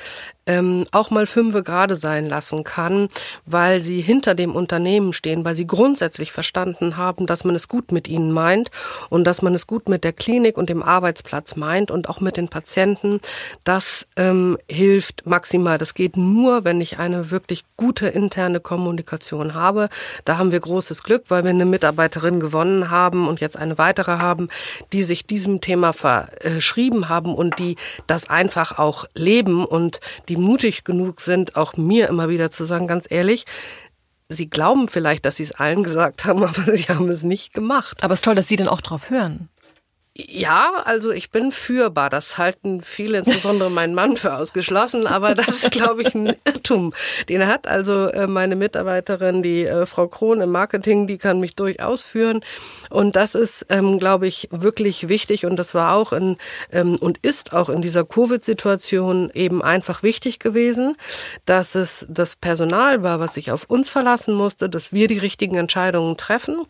ähm, 0.47 0.85
auch 0.91 1.09
mal 1.09 1.25
fünfe 1.25 1.63
gerade 1.63 1.95
sein 1.95 2.27
lassen 2.27 2.63
kann, 2.63 3.09
weil 3.45 3.81
sie 3.81 4.01
hinter 4.01 4.35
dem 4.35 4.55
Unternehmen 4.55 5.13
stehen, 5.13 5.43
weil 5.45 5.55
sie 5.55 5.67
grundsätzlich 5.67 6.31
verstanden 6.31 6.97
haben, 6.97 7.25
dass 7.25 7.43
man 7.43 7.55
es 7.55 7.67
gut 7.67 7.91
mit 7.91 8.07
ihnen 8.07 8.31
meint 8.31 8.69
und 9.09 9.25
dass 9.25 9.41
man 9.41 9.53
es 9.55 9.67
gut 9.67 9.89
mit 9.89 10.03
der 10.03 10.13
Klinik 10.13 10.57
und 10.57 10.69
dem 10.69 10.83
Arbeitsplatz 10.83 11.55
meint 11.55 11.91
und 11.91 12.09
auch 12.09 12.19
mit 12.19 12.37
den 12.37 12.47
Patienten. 12.47 13.19
Das 13.63 14.07
ähm, 14.15 14.57
hilft 14.69 15.25
maximal. 15.25 15.77
Das 15.77 15.93
geht 15.93 16.17
nur, 16.17 16.63
wenn 16.63 16.81
ich 16.81 16.99
eine 16.99 17.31
wirklich 17.31 17.63
gute 17.77 18.07
interne 18.07 18.59
Kommunikation 18.59 19.53
habe. 19.53 19.89
Da 20.25 20.37
haben 20.37 20.51
wir 20.51 20.59
großes 20.59 21.03
Glück, 21.03 21.25
weil 21.29 21.43
wir 21.43 21.49
eine 21.49 21.65
Mitarbeiterin 21.65 22.39
gewonnen 22.39 22.89
haben 22.89 23.27
und 23.27 23.41
jetzt 23.41 23.57
eine 23.57 23.77
weitere 23.77 24.17
haben, 24.17 24.49
die 24.93 25.03
sich 25.03 25.25
diesem 25.25 25.61
Thema 25.61 25.93
verschrieben 25.93 27.09
haben 27.09 27.33
und 27.33 27.59
die 27.59 27.75
das 28.07 28.29
einfach 28.29 28.77
auch 28.77 29.05
leben 29.13 29.65
und 29.65 29.99
die 30.29 30.34
die 30.35 30.41
mutig 30.41 30.83
genug 30.83 31.21
sind, 31.21 31.55
auch 31.55 31.77
mir 31.77 32.07
immer 32.07 32.29
wieder 32.29 32.51
zu 32.51 32.65
sagen, 32.65 32.87
ganz 32.87 33.05
ehrlich, 33.09 33.45
Sie 34.27 34.49
glauben 34.49 34.87
vielleicht, 34.87 35.25
dass 35.25 35.35
Sie 35.35 35.43
es 35.43 35.51
allen 35.51 35.83
gesagt 35.83 36.25
haben, 36.25 36.43
aber 36.43 36.75
Sie 36.75 36.83
haben 36.83 37.09
es 37.09 37.23
nicht 37.23 37.53
gemacht. 37.53 38.03
Aber 38.03 38.13
es 38.13 38.19
ist 38.19 38.25
toll, 38.25 38.35
dass 38.35 38.47
Sie 38.47 38.55
dann 38.55 38.67
auch 38.67 38.81
drauf 38.81 39.09
hören. 39.09 39.49
Ja, 40.17 40.81
also 40.85 41.11
ich 41.11 41.29
bin 41.29 41.51
führbar. 41.51 42.09
Das 42.09 42.37
halten 42.37 42.81
viele, 42.81 43.17
insbesondere 43.17 43.69
mein 43.69 43.93
Mann, 43.93 44.15
für 44.15 44.33
ausgeschlossen. 44.35 45.07
Aber 45.07 45.35
das 45.35 45.63
ist, 45.63 45.71
glaube 45.71 46.03
ich, 46.03 46.15
ein 46.15 46.37
Irrtum. 46.45 46.93
Den 47.27 47.45
hat 47.45 47.67
also 47.67 48.07
äh, 48.07 48.25
meine 48.25 48.55
Mitarbeiterin, 48.55 49.43
die 49.43 49.65
äh, 49.65 49.85
Frau 49.85 50.07
Krohn 50.07 50.39
im 50.39 50.51
Marketing, 50.51 51.05
die 51.07 51.17
kann 51.17 51.41
mich 51.41 51.57
durchaus 51.57 52.03
führen. 52.03 52.45
Und 52.89 53.17
das 53.17 53.35
ist, 53.35 53.65
ähm, 53.67 53.99
glaube 53.99 54.25
ich, 54.25 54.47
wirklich 54.51 55.09
wichtig. 55.09 55.45
Und 55.45 55.57
das 55.57 55.73
war 55.73 55.93
auch 55.93 56.13
in, 56.13 56.37
ähm, 56.71 56.95
und 56.95 57.17
ist 57.21 57.51
auch 57.51 57.67
in 57.67 57.81
dieser 57.81 58.05
Covid-Situation 58.05 59.31
eben 59.33 59.61
einfach 59.61 60.01
wichtig 60.01 60.39
gewesen, 60.39 60.95
dass 61.43 61.75
es 61.75 62.05
das 62.07 62.37
Personal 62.37 63.03
war, 63.03 63.19
was 63.19 63.33
sich 63.33 63.51
auf 63.51 63.65
uns 63.69 63.89
verlassen 63.89 64.33
musste, 64.33 64.69
dass 64.69 64.93
wir 64.93 65.09
die 65.09 65.17
richtigen 65.17 65.57
Entscheidungen 65.57 66.15
treffen 66.15 66.61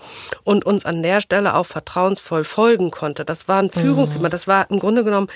und 0.44 0.66
uns 0.66 0.84
an 0.84 1.04
der 1.04 1.22
Stelle 1.22 1.54
auch 1.54 1.68
vertrauensvoll 1.68 2.44
folgen 2.44 2.90
konnte. 2.90 3.24
Das 3.24 3.35
war 3.48 3.62
ein 3.62 3.70
Führungsthema. 3.70 4.28
Mhm. 4.28 4.32
Das 4.32 4.48
war 4.48 4.70
im 4.70 4.80
Grunde 4.80 5.04
genommen 5.04 5.28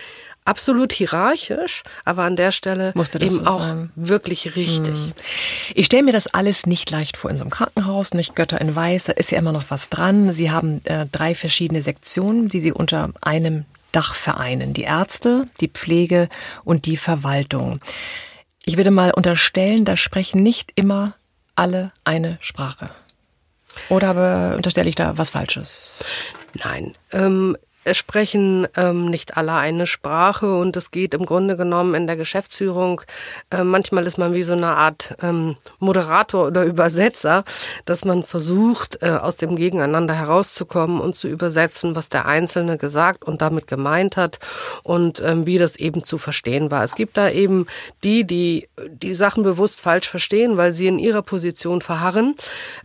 absolut 0.46 0.92
hierarchisch, 0.92 1.84
aber 2.06 2.24
an 2.24 2.36
der 2.36 2.52
Stelle 2.52 2.94
eben 2.96 3.30
so 3.30 3.46
auch 3.46 3.62
sein. 3.62 3.92
wirklich 3.96 4.56
richtig. 4.56 4.96
Hm. 4.96 5.14
Ich 5.76 5.86
stelle 5.86 6.04
mir 6.04 6.12
das 6.12 6.28
alles 6.28 6.66
nicht 6.66 6.90
leicht 6.90 7.18
vor 7.18 7.30
in 7.30 7.38
so 7.38 7.44
einem 7.44 7.52
Krankenhaus, 7.52 8.14
nicht 8.14 8.36
Götter 8.36 8.60
in 8.60 8.76
Weiß, 8.76 9.04
da 9.06 9.14
ist 9.14 9.32
ja 9.32 9.38
immer 9.38 9.52
noch 9.52 9.66
was 9.70 9.90
dran. 9.90 10.34
Sie 10.34 10.50
haben 10.50 10.84
äh, 10.86 11.06
drei 11.12 11.36
verschiedene 11.36 11.82
Sektionen, 11.82 12.50
die 12.50 12.62
Sie 12.62 12.72
unter 12.72 13.12
einem 13.22 13.66
Dach 13.92 14.16
vereinen. 14.16 14.74
Die 14.74 14.84
Ärzte, 14.84 15.48
die 15.62 15.68
Pflege 15.68 16.30
und 16.64 16.86
die 16.86 16.98
Verwaltung. 16.98 17.80
Ich 18.66 18.78
würde 18.78 18.92
mal 18.92 19.12
unterstellen, 19.12 19.86
da 19.86 19.98
sprechen 19.98 20.44
nicht 20.44 20.72
immer 20.76 21.14
alle 21.56 21.92
eine 22.04 22.38
Sprache. 22.42 22.90
Oder 23.90 24.56
unterstelle 24.56 24.90
ich 24.90 24.96
da 24.96 25.18
was 25.18 25.32
Falsches? 25.32 25.92
Nein, 26.54 26.96
ähm, 27.12 27.58
sprechen 27.94 28.68
ähm, 28.76 29.10
nicht 29.10 29.38
alle 29.38 29.54
eine 29.54 29.88
Sprache 29.88 30.58
und 30.58 30.76
es 30.78 30.92
geht 30.92 31.14
im 31.14 31.26
Grunde 31.26 31.58
genommen 31.58 31.96
in 31.96 32.08
der 32.08 32.16
Geschäftsführung. 32.16 33.02
Äh, 33.50 33.64
manchmal 33.64 34.06
ist 34.08 34.18
man 34.18 34.34
wie 34.34 34.44
so 34.44 34.54
eine 34.54 34.76
Art 34.76 35.16
ähm, 35.22 35.56
Moderator 35.80 36.48
oder 36.48 36.64
Übersetzer, 36.64 37.44
dass 37.86 38.06
man 38.06 38.24
versucht, 38.24 39.02
äh, 39.02 39.10
aus 39.10 39.38
dem 39.38 39.56
Gegeneinander 39.56 40.14
herauszukommen 40.14 41.02
und 41.02 41.16
zu 41.16 41.28
übersetzen, 41.28 41.96
was 41.96 42.10
der 42.10 42.26
Einzelne 42.26 42.78
gesagt 42.78 43.24
und 43.26 43.42
damit 43.42 43.68
gemeint 43.68 44.18
hat 44.18 44.40
und 44.84 45.22
ähm, 45.22 45.46
wie 45.46 45.58
das 45.58 45.76
eben 45.76 46.04
zu 46.04 46.18
verstehen 46.18 46.72
war. 46.72 46.84
Es 46.84 46.96
gibt 46.96 47.18
da 47.18 47.30
eben 47.30 47.68
die, 48.04 48.24
die 48.24 48.68
die 48.88 49.14
Sachen 49.14 49.44
bewusst 49.44 49.82
falsch 49.82 50.10
verstehen, 50.10 50.58
weil 50.58 50.74
sie 50.74 50.88
in 50.88 51.00
ihrer 51.00 51.22
Position 51.22 51.82
verharren. 51.82 52.36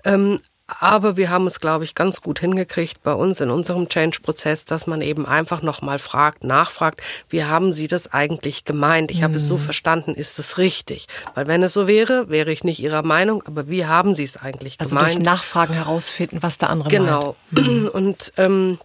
Ähm, 0.04 0.40
aber 0.66 1.18
wir 1.18 1.28
haben 1.28 1.46
es, 1.46 1.60
glaube 1.60 1.84
ich, 1.84 1.94
ganz 1.94 2.22
gut 2.22 2.40
hingekriegt 2.40 3.02
bei 3.02 3.12
uns 3.12 3.40
in 3.40 3.50
unserem 3.50 3.88
Change-Prozess, 3.88 4.64
dass 4.64 4.86
man 4.86 5.02
eben 5.02 5.26
einfach 5.26 5.60
nochmal 5.60 5.98
fragt, 5.98 6.42
nachfragt, 6.42 7.02
wie 7.28 7.44
haben 7.44 7.74
Sie 7.74 7.86
das 7.86 8.12
eigentlich 8.12 8.64
gemeint? 8.64 9.10
Ich 9.10 9.18
mhm. 9.18 9.24
habe 9.24 9.34
es 9.34 9.46
so 9.46 9.58
mhm. 9.58 9.60
verstanden, 9.60 10.14
ist 10.14 10.38
es 10.38 10.56
richtig? 10.56 11.06
Weil 11.34 11.46
wenn 11.46 11.62
es 11.62 11.74
so 11.74 11.86
wäre, 11.86 12.30
wäre 12.30 12.50
ich 12.50 12.64
nicht 12.64 12.80
Ihrer 12.80 13.02
Meinung, 13.02 13.42
aber 13.46 13.68
wie 13.68 13.84
haben 13.84 14.14
Sie 14.14 14.24
es 14.24 14.38
eigentlich 14.38 14.80
also 14.80 14.90
gemeint? 14.90 15.08
Also 15.08 15.18
durch 15.18 15.26
Nachfragen 15.26 15.74
herausfinden, 15.74 16.38
was 16.40 16.56
der 16.56 16.70
andere 16.70 16.88
genau. 16.88 17.36
meint. 17.50 17.66
Genau. 17.66 17.90
Und 17.90 18.32
ähm, 18.38 18.78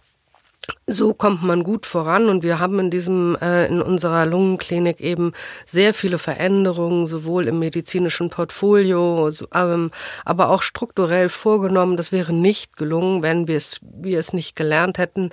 so 0.86 1.14
kommt 1.14 1.42
man 1.42 1.64
gut 1.64 1.86
voran 1.86 2.28
und 2.28 2.42
wir 2.42 2.58
haben 2.58 2.78
in 2.78 2.90
diesem 2.90 3.36
äh, 3.40 3.66
in 3.66 3.80
unserer 3.80 4.26
Lungenklinik 4.26 5.00
eben 5.00 5.32
sehr 5.66 5.94
viele 5.94 6.18
Veränderungen 6.18 7.06
sowohl 7.06 7.48
im 7.48 7.58
medizinischen 7.58 8.30
Portfolio, 8.30 9.30
ähm, 9.54 9.90
aber 10.24 10.50
auch 10.50 10.62
strukturell 10.62 11.28
vorgenommen. 11.28 11.96
Das 11.96 12.12
wäre 12.12 12.32
nicht 12.32 12.76
gelungen, 12.76 13.22
wenn 13.22 13.48
wir 13.48 13.56
es 13.56 13.80
wir 13.82 14.18
es 14.18 14.32
nicht 14.32 14.54
gelernt 14.56 14.98
hätten, 14.98 15.30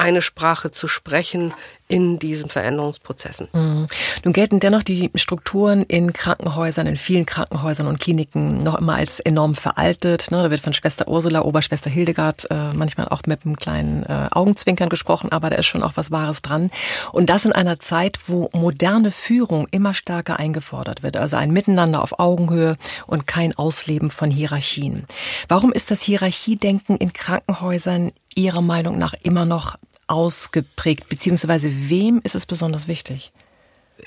eine 0.00 0.22
Sprache 0.22 0.70
zu 0.70 0.88
sprechen 0.88 1.52
in 1.90 2.20
diesen 2.20 2.48
Veränderungsprozessen. 2.48 3.48
Mhm. 3.52 3.88
Nun 4.24 4.32
gelten 4.32 4.60
dennoch 4.60 4.84
die 4.84 5.10
Strukturen 5.16 5.82
in 5.82 6.12
Krankenhäusern, 6.12 6.86
in 6.86 6.96
vielen 6.96 7.26
Krankenhäusern 7.26 7.88
und 7.88 7.98
Kliniken 7.98 8.62
noch 8.62 8.76
immer 8.76 8.94
als 8.94 9.18
enorm 9.18 9.56
veraltet. 9.56 10.30
Ne? 10.30 10.40
Da 10.42 10.50
wird 10.50 10.60
von 10.60 10.72
Schwester 10.72 11.08
Ursula, 11.08 11.42
Oberschwester 11.42 11.90
Hildegard 11.90 12.48
äh, 12.50 12.72
manchmal 12.74 13.08
auch 13.08 13.22
mit 13.26 13.44
einem 13.44 13.56
kleinen 13.56 14.04
äh, 14.04 14.28
Augenzwinkern 14.30 14.88
gesprochen, 14.88 15.32
aber 15.32 15.50
da 15.50 15.56
ist 15.56 15.66
schon 15.66 15.82
auch 15.82 15.92
was 15.96 16.12
Wahres 16.12 16.42
dran. 16.42 16.70
Und 17.12 17.28
das 17.28 17.44
in 17.44 17.52
einer 17.52 17.80
Zeit, 17.80 18.20
wo 18.28 18.48
moderne 18.52 19.10
Führung 19.10 19.66
immer 19.72 19.92
stärker 19.92 20.38
eingefordert 20.38 21.02
wird. 21.02 21.16
Also 21.16 21.36
ein 21.36 21.50
Miteinander 21.50 22.02
auf 22.02 22.20
Augenhöhe 22.20 22.76
und 23.08 23.26
kein 23.26 23.58
Ausleben 23.58 24.10
von 24.10 24.30
Hierarchien. 24.30 25.06
Warum 25.48 25.72
ist 25.72 25.90
das 25.90 26.02
Hierarchiedenken 26.02 26.96
in 26.96 27.12
Krankenhäusern 27.12 28.12
Ihrer 28.36 28.62
Meinung 28.62 28.96
nach 28.96 29.14
immer 29.22 29.44
noch 29.44 29.76
ausgeprägt, 30.10 31.08
beziehungsweise 31.08 31.70
wem 31.88 32.20
ist 32.24 32.34
es 32.34 32.44
besonders 32.44 32.88
wichtig? 32.88 33.32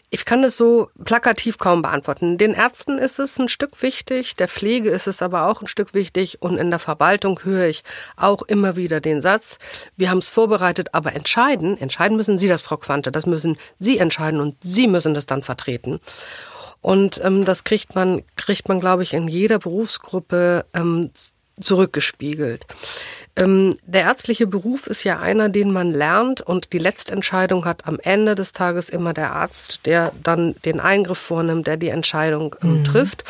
Ich 0.09 0.25
kann 0.25 0.43
es 0.43 0.57
so 0.57 0.89
plakativ 1.05 1.59
kaum 1.59 1.83
beantworten. 1.83 2.37
Den 2.37 2.53
Ärzten 2.53 2.97
ist 2.97 3.19
es 3.19 3.37
ein 3.39 3.47
Stück 3.47 3.81
wichtig, 3.81 4.35
der 4.35 4.47
Pflege 4.47 4.89
ist 4.89 5.07
es 5.07 5.21
aber 5.21 5.47
auch 5.47 5.61
ein 5.61 5.67
Stück 5.67 5.93
wichtig 5.93 6.41
und 6.41 6.57
in 6.57 6.71
der 6.71 6.79
Verwaltung 6.79 7.39
höre 7.43 7.67
ich 7.67 7.83
auch 8.17 8.41
immer 8.43 8.75
wieder 8.75 9.01
den 9.01 9.21
Satz, 9.21 9.59
wir 9.95 10.09
haben 10.09 10.17
es 10.17 10.29
vorbereitet, 10.29 10.89
aber 10.93 11.13
entscheiden, 11.13 11.79
entscheiden 11.79 12.17
müssen 12.17 12.37
Sie 12.37 12.47
das, 12.47 12.63
Frau 12.63 12.77
Quante, 12.77 13.11
das 13.11 13.25
müssen 13.25 13.57
Sie 13.79 13.99
entscheiden 13.99 14.39
und 14.39 14.55
Sie 14.61 14.87
müssen 14.87 15.13
das 15.13 15.25
dann 15.25 15.43
vertreten. 15.43 15.99
Und 16.81 17.21
ähm, 17.23 17.45
das 17.45 17.63
kriegt 17.63 17.95
man, 17.95 18.23
kriegt 18.35 18.67
man, 18.67 18.79
glaube 18.79 19.03
ich, 19.03 19.13
in 19.13 19.27
jeder 19.27 19.59
Berufsgruppe 19.59 20.65
ähm, 20.73 21.11
zurückgespiegelt. 21.59 22.65
Ähm, 23.35 23.77
der 23.85 24.01
ärztliche 24.01 24.45
Beruf 24.45 24.85
ist 24.85 25.03
ja 25.03 25.19
einer, 25.19 25.49
den 25.49 25.71
man 25.71 25.91
lernt 25.91 26.41
und 26.41 26.71
die 26.71 26.77
Letztentscheidung 26.77 27.65
hat 27.65 27.87
am 27.87 27.99
Ende 27.99 28.35
des 28.35 28.53
Tages 28.53 28.89
immer 28.89 29.13
der 29.13 29.31
Arzt, 29.31 29.85
der 29.85 30.11
dann 30.21 30.55
den 30.65 30.79
Eingriff 30.79 31.17
vornimmt, 31.17 31.65
der 31.65 31.77
die 31.77 31.89
Entscheidung 31.89 32.55
ähm, 32.61 32.79
mhm. 32.79 32.83
trifft 32.83 33.23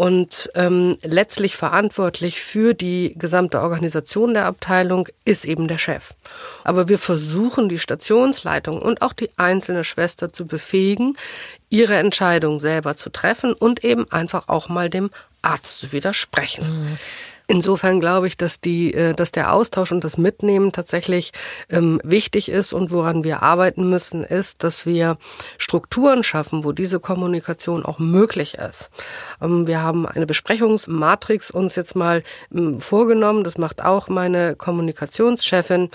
und 0.00 0.50
ähm, 0.54 0.96
letztlich 1.02 1.56
verantwortlich 1.56 2.40
für 2.40 2.74
die 2.74 3.14
gesamte 3.18 3.60
Organisation 3.60 4.32
der 4.32 4.46
Abteilung 4.46 5.08
ist 5.24 5.44
eben 5.44 5.68
der 5.68 5.78
Chef. 5.78 6.14
Aber 6.64 6.88
wir 6.88 6.98
versuchen 6.98 7.68
die 7.68 7.78
Stationsleitung 7.78 8.80
und 8.80 9.02
auch 9.02 9.12
die 9.12 9.30
einzelne 9.36 9.84
Schwester 9.84 10.32
zu 10.32 10.46
befähigen, 10.46 11.18
ihre 11.68 11.96
Entscheidung 11.96 12.60
selber 12.60 12.96
zu 12.96 13.10
treffen 13.10 13.52
und 13.52 13.84
eben 13.84 14.10
einfach 14.10 14.48
auch 14.48 14.70
mal 14.70 14.88
dem 14.88 15.10
Arzt 15.42 15.80
zu 15.80 15.92
widersprechen. 15.92 16.84
Mhm. 16.84 16.98
Insofern 17.50 17.98
glaube 17.98 18.28
ich, 18.28 18.36
dass 18.36 18.60
die, 18.60 18.94
äh, 18.94 19.12
dass 19.12 19.32
der 19.32 19.52
Austausch 19.52 19.90
und 19.90 20.04
das 20.04 20.16
Mitnehmen 20.16 20.70
tatsächlich 20.70 21.32
ähm, 21.68 22.00
wichtig 22.04 22.48
ist 22.48 22.72
und 22.72 22.92
woran 22.92 23.24
wir 23.24 23.42
arbeiten 23.42 23.90
müssen, 23.90 24.22
ist, 24.22 24.62
dass 24.62 24.86
wir 24.86 25.18
Strukturen 25.58 26.22
schaffen, 26.22 26.62
wo 26.62 26.70
diese 26.70 27.00
Kommunikation 27.00 27.84
auch 27.84 27.98
möglich 27.98 28.54
ist. 28.54 28.90
Ähm, 29.42 29.66
wir 29.66 29.82
haben 29.82 30.06
eine 30.06 30.26
Besprechungsmatrix 30.26 31.50
uns 31.50 31.74
jetzt 31.74 31.96
mal 31.96 32.22
ähm, 32.54 32.78
vorgenommen. 32.78 33.42
Das 33.42 33.58
macht 33.58 33.82
auch 33.82 34.06
meine 34.06 34.54
Kommunikationschefin. 34.54 35.90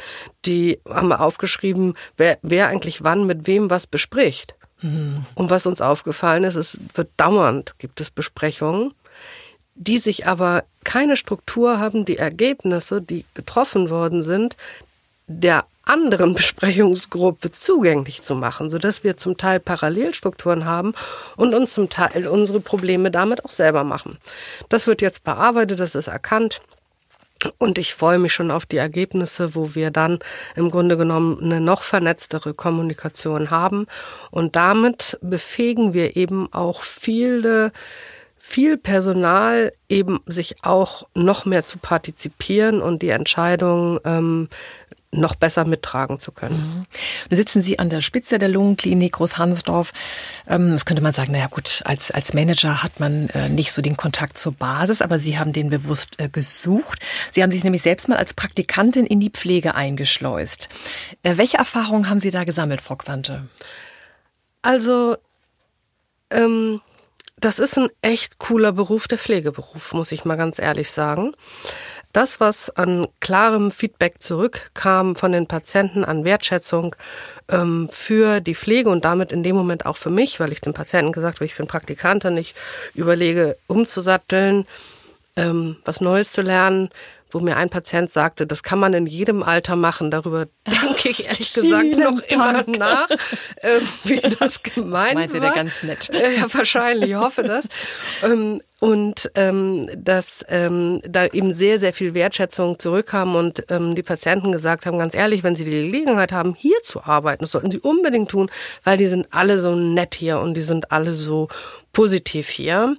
Die 0.45 0.81
haben 0.89 1.07
wir 1.07 1.21
aufgeschrieben, 1.21 1.93
wer, 2.17 2.37
wer 2.41 2.67
eigentlich 2.67 3.01
wann 3.01 3.25
mit 3.25 3.47
wem 3.47 3.69
was 3.69 3.87
bespricht. 3.87 4.55
Mhm. 4.81 5.25
Und 5.35 5.49
was 5.49 5.65
uns 5.65 5.79
aufgefallen 5.79 6.43
ist, 6.43 6.55
es 6.55 6.77
wird 6.95 7.11
dauernd 7.15 7.75
gibt 7.79 8.01
es 8.01 8.11
Besprechungen 8.11 8.91
die 9.75 9.99
sich 9.99 10.25
aber 10.25 10.63
keine 10.83 11.17
Struktur 11.17 11.79
haben, 11.79 12.05
die 12.05 12.17
Ergebnisse, 12.17 13.01
die 13.01 13.25
getroffen 13.33 13.89
worden 13.89 14.23
sind, 14.23 14.55
der 15.27 15.65
anderen 15.83 16.33
Besprechungsgruppe 16.35 17.51
zugänglich 17.51 18.21
zu 18.21 18.35
machen, 18.35 18.69
sodass 18.69 19.03
wir 19.03 19.17
zum 19.17 19.37
Teil 19.37 19.59
Parallelstrukturen 19.59 20.65
haben 20.65 20.93
und 21.35 21.53
uns 21.53 21.73
zum 21.73 21.89
Teil 21.89 22.27
unsere 22.27 22.61
Probleme 22.61 23.11
damit 23.11 23.45
auch 23.45 23.51
selber 23.51 23.83
machen. 23.83 24.17
Das 24.69 24.87
wird 24.87 25.01
jetzt 25.01 25.23
bearbeitet, 25.23 25.79
das 25.79 25.93
ist 25.93 26.07
erkannt. 26.07 26.61
Und 27.57 27.77
ich 27.77 27.93
freue 27.93 28.17
mich 28.17 28.33
schon 28.33 28.49
auf 28.49 28.65
die 28.65 28.77
Ergebnisse, 28.77 29.55
wo 29.55 29.75
wir 29.75 29.91
dann 29.91 30.19
im 30.55 30.71
Grunde 30.71 30.95
genommen 30.95 31.37
eine 31.41 31.59
noch 31.59 31.83
vernetztere 31.83 32.53
Kommunikation 32.53 33.51
haben. 33.51 33.87
Und 34.31 34.55
damit 34.55 35.19
befähigen 35.21 35.93
wir 35.93 36.15
eben 36.15 36.51
auch 36.53 36.81
viele 36.81 37.73
viel 38.47 38.77
Personal 38.77 39.73
eben 39.89 40.19
sich 40.27 40.63
auch 40.63 41.07
noch 41.15 41.45
mehr 41.45 41.65
zu 41.65 41.79
partizipieren 41.79 42.79
und 42.79 43.01
die 43.01 43.09
Entscheidung 43.09 43.99
ähm, 44.05 44.49
noch 45.11 45.33
besser 45.35 45.65
mittragen 45.65 46.19
zu 46.19 46.31
können. 46.31 46.57
Mhm. 46.57 46.85
Nun 47.29 47.37
sitzen 47.37 47.63
Sie 47.63 47.79
an 47.79 47.89
der 47.89 48.01
Spitze 48.01 48.37
der 48.37 48.49
Lungenklinik 48.49 49.13
Großhansdorf. 49.13 49.93
Ähm, 50.47 50.71
das 50.71 50.85
könnte 50.85 51.01
man 51.01 51.13
sagen, 51.13 51.31
naja 51.31 51.47
gut, 51.47 51.81
als, 51.85 52.11
als 52.11 52.33
Manager 52.33 52.83
hat 52.83 52.99
man 52.99 53.29
äh, 53.29 53.49
nicht 53.49 53.71
so 53.71 53.81
den 53.81 53.97
Kontakt 53.97 54.37
zur 54.37 54.53
Basis, 54.53 55.01
aber 55.01 55.17
Sie 55.17 55.39
haben 55.39 55.51
den 55.51 55.69
bewusst 55.69 56.19
äh, 56.19 56.29
gesucht. 56.29 56.99
Sie 57.31 57.41
haben 57.41 57.51
sich 57.51 57.63
nämlich 57.63 57.81
selbst 57.81 58.07
mal 58.07 58.17
als 58.17 58.35
Praktikantin 58.35 59.07
in 59.07 59.19
die 59.19 59.31
Pflege 59.31 59.73
eingeschleust. 59.73 60.69
Äh, 61.23 61.37
welche 61.37 61.57
Erfahrungen 61.57 62.09
haben 62.09 62.19
Sie 62.19 62.31
da 62.31 62.43
gesammelt, 62.43 62.81
Frau 62.81 62.95
Quante? 62.95 63.47
Also, 64.61 65.17
ähm, 66.29 66.81
das 67.37 67.59
ist 67.59 67.77
ein 67.77 67.89
echt 68.01 68.39
cooler 68.39 68.71
Beruf, 68.71 69.07
der 69.07 69.17
Pflegeberuf, 69.17 69.93
muss 69.93 70.11
ich 70.11 70.25
mal 70.25 70.35
ganz 70.37 70.59
ehrlich 70.59 70.91
sagen. 70.91 71.33
Das, 72.13 72.39
was 72.39 72.69
an 72.69 73.07
klarem 73.19 73.71
Feedback 73.71 74.21
zurückkam 74.21 75.17
von 75.17 75.33
den 75.33 75.47
Patienten 75.47 76.05
an 76.05 76.23
Wertschätzung 76.23 76.95
ähm, 77.49 77.89
für 77.91 78.39
die 78.39 78.55
Pflege 78.55 78.89
und 78.89 79.03
damit 79.03 79.33
in 79.33 79.43
dem 79.43 79.55
Moment 79.55 79.85
auch 79.85 79.97
für 79.97 80.09
mich, 80.09 80.39
weil 80.39 80.53
ich 80.53 80.61
den 80.61 80.73
Patienten 80.73 81.11
gesagt 81.11 81.37
habe, 81.37 81.45
ich 81.45 81.57
bin 81.57 81.67
Praktikantin, 81.67 82.37
ich 82.37 82.55
überlege 82.93 83.57
umzusatteln, 83.67 84.65
ähm, 85.35 85.75
was 85.83 85.99
Neues 85.99 86.31
zu 86.31 86.41
lernen, 86.41 86.89
wo 87.31 87.39
mir 87.39 87.57
ein 87.57 87.69
Patient 87.69 88.11
sagte, 88.11 88.47
das 88.47 88.63
kann 88.63 88.79
man 88.79 88.93
in 88.93 89.07
jedem 89.07 89.43
Alter 89.43 89.75
machen. 89.75 90.11
Darüber 90.11 90.45
denke 90.67 91.09
ich 91.09 91.25
ehrlich 91.27 91.53
gesagt 91.53 91.97
noch 91.97 92.19
immer 92.27 92.63
nach, 92.67 93.09
äh, 93.57 93.79
wie 94.03 94.19
das 94.39 94.63
gemeint 94.63 95.07
das 95.07 95.13
meinte 95.15 95.33
war. 95.35 95.41
der 95.41 95.51
ganz 95.51 95.83
nett. 95.83 96.09
Ja, 96.13 96.53
wahrscheinlich, 96.53 97.11
ich 97.11 97.15
hoffe 97.15 97.43
das. 97.43 97.67
Ähm, 98.23 98.61
und 98.79 99.31
ähm, 99.35 99.89
dass 99.95 100.45
ähm, 100.49 101.01
da 101.07 101.25
eben 101.27 101.53
sehr, 101.53 101.79
sehr 101.79 101.93
viel 101.93 102.13
Wertschätzung 102.13 102.77
zurückkam 102.77 103.35
und 103.35 103.65
ähm, 103.69 103.95
die 103.95 104.03
Patienten 104.03 104.51
gesagt 104.51 104.85
haben, 104.85 104.99
ganz 104.99 105.15
ehrlich, 105.15 105.43
wenn 105.43 105.55
sie 105.55 105.65
die 105.65 105.71
Gelegenheit 105.71 106.31
haben, 106.31 106.55
hier 106.55 106.81
zu 106.83 107.03
arbeiten, 107.03 107.43
das 107.43 107.51
sollten 107.51 107.71
sie 107.71 107.79
unbedingt 107.79 108.29
tun, 108.29 108.51
weil 108.83 108.97
die 108.97 109.07
sind 109.07 109.27
alle 109.31 109.59
so 109.59 109.75
nett 109.75 110.15
hier 110.15 110.39
und 110.39 110.55
die 110.55 110.61
sind 110.61 110.91
alle 110.91 111.15
so 111.15 111.47
positiv 111.93 112.49
hier. 112.49 112.95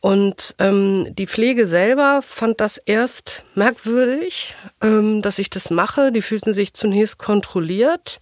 Und 0.00 0.54
ähm, 0.58 1.14
die 1.14 1.26
Pflege 1.26 1.66
selber 1.66 2.22
fand 2.22 2.60
das 2.60 2.78
erst 2.78 3.44
merkwürdig, 3.54 4.56
ähm, 4.80 5.20
dass 5.20 5.38
ich 5.38 5.50
das 5.50 5.70
mache. 5.70 6.10
Die 6.10 6.22
fühlten 6.22 6.54
sich 6.54 6.72
zunächst 6.72 7.18
kontrolliert 7.18 8.20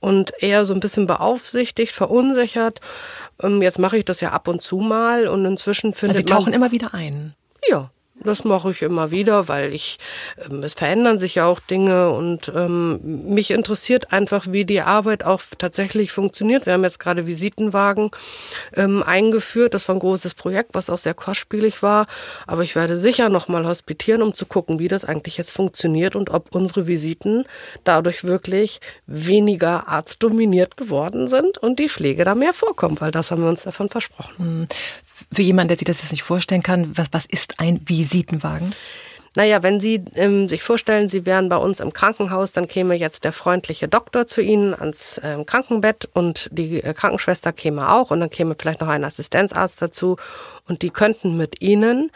und 0.00 0.32
eher 0.42 0.64
so 0.64 0.72
ein 0.72 0.80
bisschen 0.80 1.06
beaufsichtigt, 1.06 1.92
verunsichert. 1.92 2.80
Ähm, 3.42 3.60
jetzt 3.60 3.78
mache 3.78 3.98
ich 3.98 4.06
das 4.06 4.20
ja 4.20 4.30
ab 4.30 4.48
und 4.48 4.62
zu 4.62 4.78
mal 4.78 5.28
und 5.28 5.44
inzwischen 5.44 5.92
findet 5.92 6.16
also 6.16 6.26
Sie 6.26 6.32
tauchen 6.32 6.50
man, 6.50 6.54
immer 6.54 6.72
wieder 6.72 6.94
ein. 6.94 7.34
Ja, 7.68 7.90
das 8.24 8.44
mache 8.44 8.70
ich 8.70 8.82
immer 8.82 9.10
wieder, 9.10 9.48
weil 9.48 9.74
ich, 9.74 9.98
ähm, 10.50 10.62
es 10.62 10.74
verändern 10.74 11.18
sich 11.18 11.36
ja 11.36 11.46
auch 11.46 11.60
Dinge 11.60 12.10
und 12.10 12.52
ähm, 12.54 13.00
mich 13.34 13.50
interessiert 13.50 14.12
einfach, 14.12 14.46
wie 14.50 14.64
die 14.64 14.80
Arbeit 14.80 15.24
auch 15.24 15.42
tatsächlich 15.58 16.12
funktioniert. 16.12 16.66
Wir 16.66 16.74
haben 16.74 16.84
jetzt 16.84 17.00
gerade 17.00 17.26
Visitenwagen 17.26 18.10
ähm, 18.74 19.02
eingeführt. 19.02 19.74
Das 19.74 19.88
war 19.88 19.96
ein 19.96 20.00
großes 20.00 20.34
Projekt, 20.34 20.70
was 20.74 20.90
auch 20.90 20.98
sehr 20.98 21.14
kostspielig 21.14 21.82
war. 21.82 22.06
Aber 22.46 22.62
ich 22.62 22.74
werde 22.74 22.96
sicher 22.98 23.28
nochmal 23.28 23.66
hospitieren, 23.66 24.22
um 24.22 24.34
zu 24.34 24.46
gucken, 24.46 24.78
wie 24.78 24.88
das 24.88 25.04
eigentlich 25.04 25.36
jetzt 25.36 25.52
funktioniert 25.52 26.16
und 26.16 26.30
ob 26.30 26.54
unsere 26.54 26.86
Visiten 26.86 27.44
dadurch 27.84 28.24
wirklich 28.24 28.80
weniger 29.06 29.88
arztdominiert 29.88 30.76
geworden 30.76 31.28
sind 31.28 31.58
und 31.58 31.78
die 31.78 31.88
Pflege 31.88 32.24
da 32.24 32.34
mehr 32.34 32.52
vorkommt, 32.52 33.00
weil 33.00 33.10
das 33.10 33.30
haben 33.30 33.42
wir 33.42 33.48
uns 33.48 33.62
davon 33.62 33.88
versprochen. 33.88 34.68
Für 35.30 35.42
jemanden, 35.42 35.68
der 35.68 35.78
sich 35.78 35.86
das 35.86 36.02
jetzt 36.02 36.12
nicht 36.12 36.22
vorstellen 36.22 36.62
kann, 36.62 36.96
was, 36.96 37.08
was 37.12 37.26
ist 37.26 37.60
ein 37.60 37.80
Visitenwagen? 37.86 38.74
Naja, 39.34 39.62
wenn 39.62 39.80
Sie 39.80 40.04
ähm, 40.14 40.48
sich 40.48 40.62
vorstellen, 40.62 41.08
Sie 41.08 41.24
wären 41.24 41.48
bei 41.48 41.56
uns 41.56 41.80
im 41.80 41.94
Krankenhaus, 41.94 42.52
dann 42.52 42.68
käme 42.68 42.94
jetzt 42.94 43.24
der 43.24 43.32
freundliche 43.32 43.88
Doktor 43.88 44.26
zu 44.26 44.42
Ihnen 44.42 44.74
ans 44.74 45.20
ähm, 45.24 45.46
Krankenbett 45.46 46.08
und 46.12 46.50
die 46.52 46.82
äh, 46.82 46.92
Krankenschwester 46.92 47.52
käme 47.52 47.90
auch 47.90 48.10
und 48.10 48.20
dann 48.20 48.28
käme 48.28 48.54
vielleicht 48.58 48.82
noch 48.82 48.88
ein 48.88 49.04
Assistenzarzt 49.04 49.80
dazu 49.80 50.16
und 50.68 50.82
die 50.82 50.90
könnten 50.90 51.38
mit 51.38 51.62
Ihnen 51.62 52.10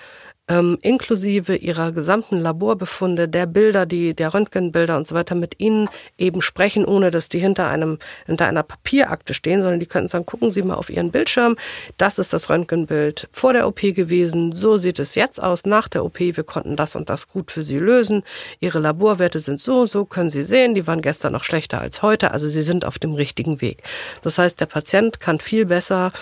ähm, 0.48 0.78
inklusive 0.82 1.56
ihrer 1.56 1.92
gesamten 1.92 2.38
Laborbefunde, 2.38 3.28
der 3.28 3.46
Bilder, 3.46 3.84
die, 3.84 4.14
der 4.14 4.32
Röntgenbilder 4.32 4.96
und 4.96 5.06
so 5.06 5.14
weiter 5.14 5.34
mit 5.34 5.58
ihnen 5.58 5.88
eben 6.18 6.40
sprechen, 6.40 6.84
ohne 6.84 7.10
dass 7.10 7.28
die 7.28 7.38
hinter 7.38 7.68
einem, 7.68 7.98
hinter 8.26 8.46
einer 8.46 8.62
Papierakte 8.62 9.34
stehen, 9.34 9.62
sondern 9.62 9.80
die 9.80 9.86
könnten 9.86 10.08
sagen, 10.08 10.26
gucken 10.26 10.52
Sie 10.52 10.62
mal 10.62 10.74
auf 10.74 10.88
Ihren 10.88 11.10
Bildschirm, 11.10 11.56
das 11.98 12.18
ist 12.18 12.32
das 12.32 12.48
Röntgenbild 12.48 13.28
vor 13.32 13.52
der 13.52 13.66
OP 13.66 13.80
gewesen, 13.80 14.52
so 14.52 14.76
sieht 14.76 14.98
es 14.98 15.14
jetzt 15.16 15.42
aus. 15.42 15.64
Nach 15.64 15.88
der 15.88 16.04
OP, 16.04 16.20
wir 16.20 16.44
konnten 16.44 16.76
das 16.76 16.94
und 16.94 17.10
das 17.10 17.28
gut 17.28 17.50
für 17.50 17.62
Sie 17.62 17.78
lösen, 17.78 18.22
Ihre 18.60 18.78
Laborwerte 18.78 19.40
sind 19.40 19.60
so, 19.60 19.84
so 19.84 20.04
können 20.04 20.30
Sie 20.30 20.44
sehen, 20.44 20.74
die 20.74 20.86
waren 20.86 21.02
gestern 21.02 21.32
noch 21.32 21.44
schlechter 21.44 21.80
als 21.80 22.02
heute, 22.02 22.30
also 22.30 22.48
Sie 22.48 22.62
sind 22.62 22.84
auf 22.84 22.98
dem 22.98 23.14
richtigen 23.14 23.60
Weg. 23.60 23.82
Das 24.22 24.38
heißt, 24.38 24.60
der 24.60 24.66
Patient 24.66 25.18
kann 25.18 25.40
viel 25.40 25.66
besser 25.66 26.12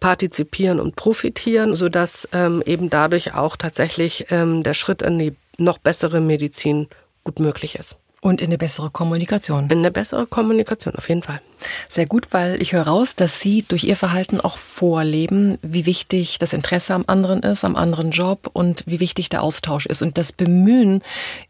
partizipieren 0.00 0.80
und 0.80 0.96
profitieren, 0.96 1.74
sodass 1.74 2.26
ähm, 2.32 2.62
eben 2.64 2.88
dadurch 2.88 3.34
auch 3.34 3.56
tatsächlich 3.56 3.73
tatsächlich 3.74 4.26
ähm, 4.30 4.62
der 4.62 4.74
Schritt 4.74 5.02
in 5.02 5.18
die 5.18 5.34
noch 5.58 5.78
bessere 5.78 6.20
Medizin 6.20 6.86
gut 7.24 7.40
möglich 7.40 7.74
ist. 7.74 7.96
Und 8.20 8.40
in 8.40 8.46
eine 8.46 8.56
bessere 8.56 8.88
Kommunikation. 8.88 9.64
In 9.68 9.78
eine 9.78 9.90
bessere 9.90 10.26
Kommunikation, 10.26 10.94
auf 10.94 11.08
jeden 11.08 11.22
Fall. 11.22 11.42
Sehr 11.90 12.06
gut, 12.06 12.28
weil 12.30 12.62
ich 12.62 12.72
höre 12.72 12.86
raus, 12.86 13.16
dass 13.16 13.40
Sie 13.40 13.64
durch 13.66 13.84
Ihr 13.84 13.96
Verhalten 13.96 14.40
auch 14.40 14.56
vorleben, 14.56 15.58
wie 15.60 15.84
wichtig 15.84 16.38
das 16.38 16.52
Interesse 16.54 16.94
am 16.94 17.04
anderen 17.06 17.42
ist, 17.42 17.64
am 17.64 17.76
anderen 17.76 18.12
Job 18.12 18.48
und 18.52 18.84
wie 18.86 19.00
wichtig 19.00 19.28
der 19.28 19.42
Austausch 19.42 19.86
ist 19.86 20.00
und 20.00 20.16
das 20.16 20.32
Bemühen, 20.32 21.02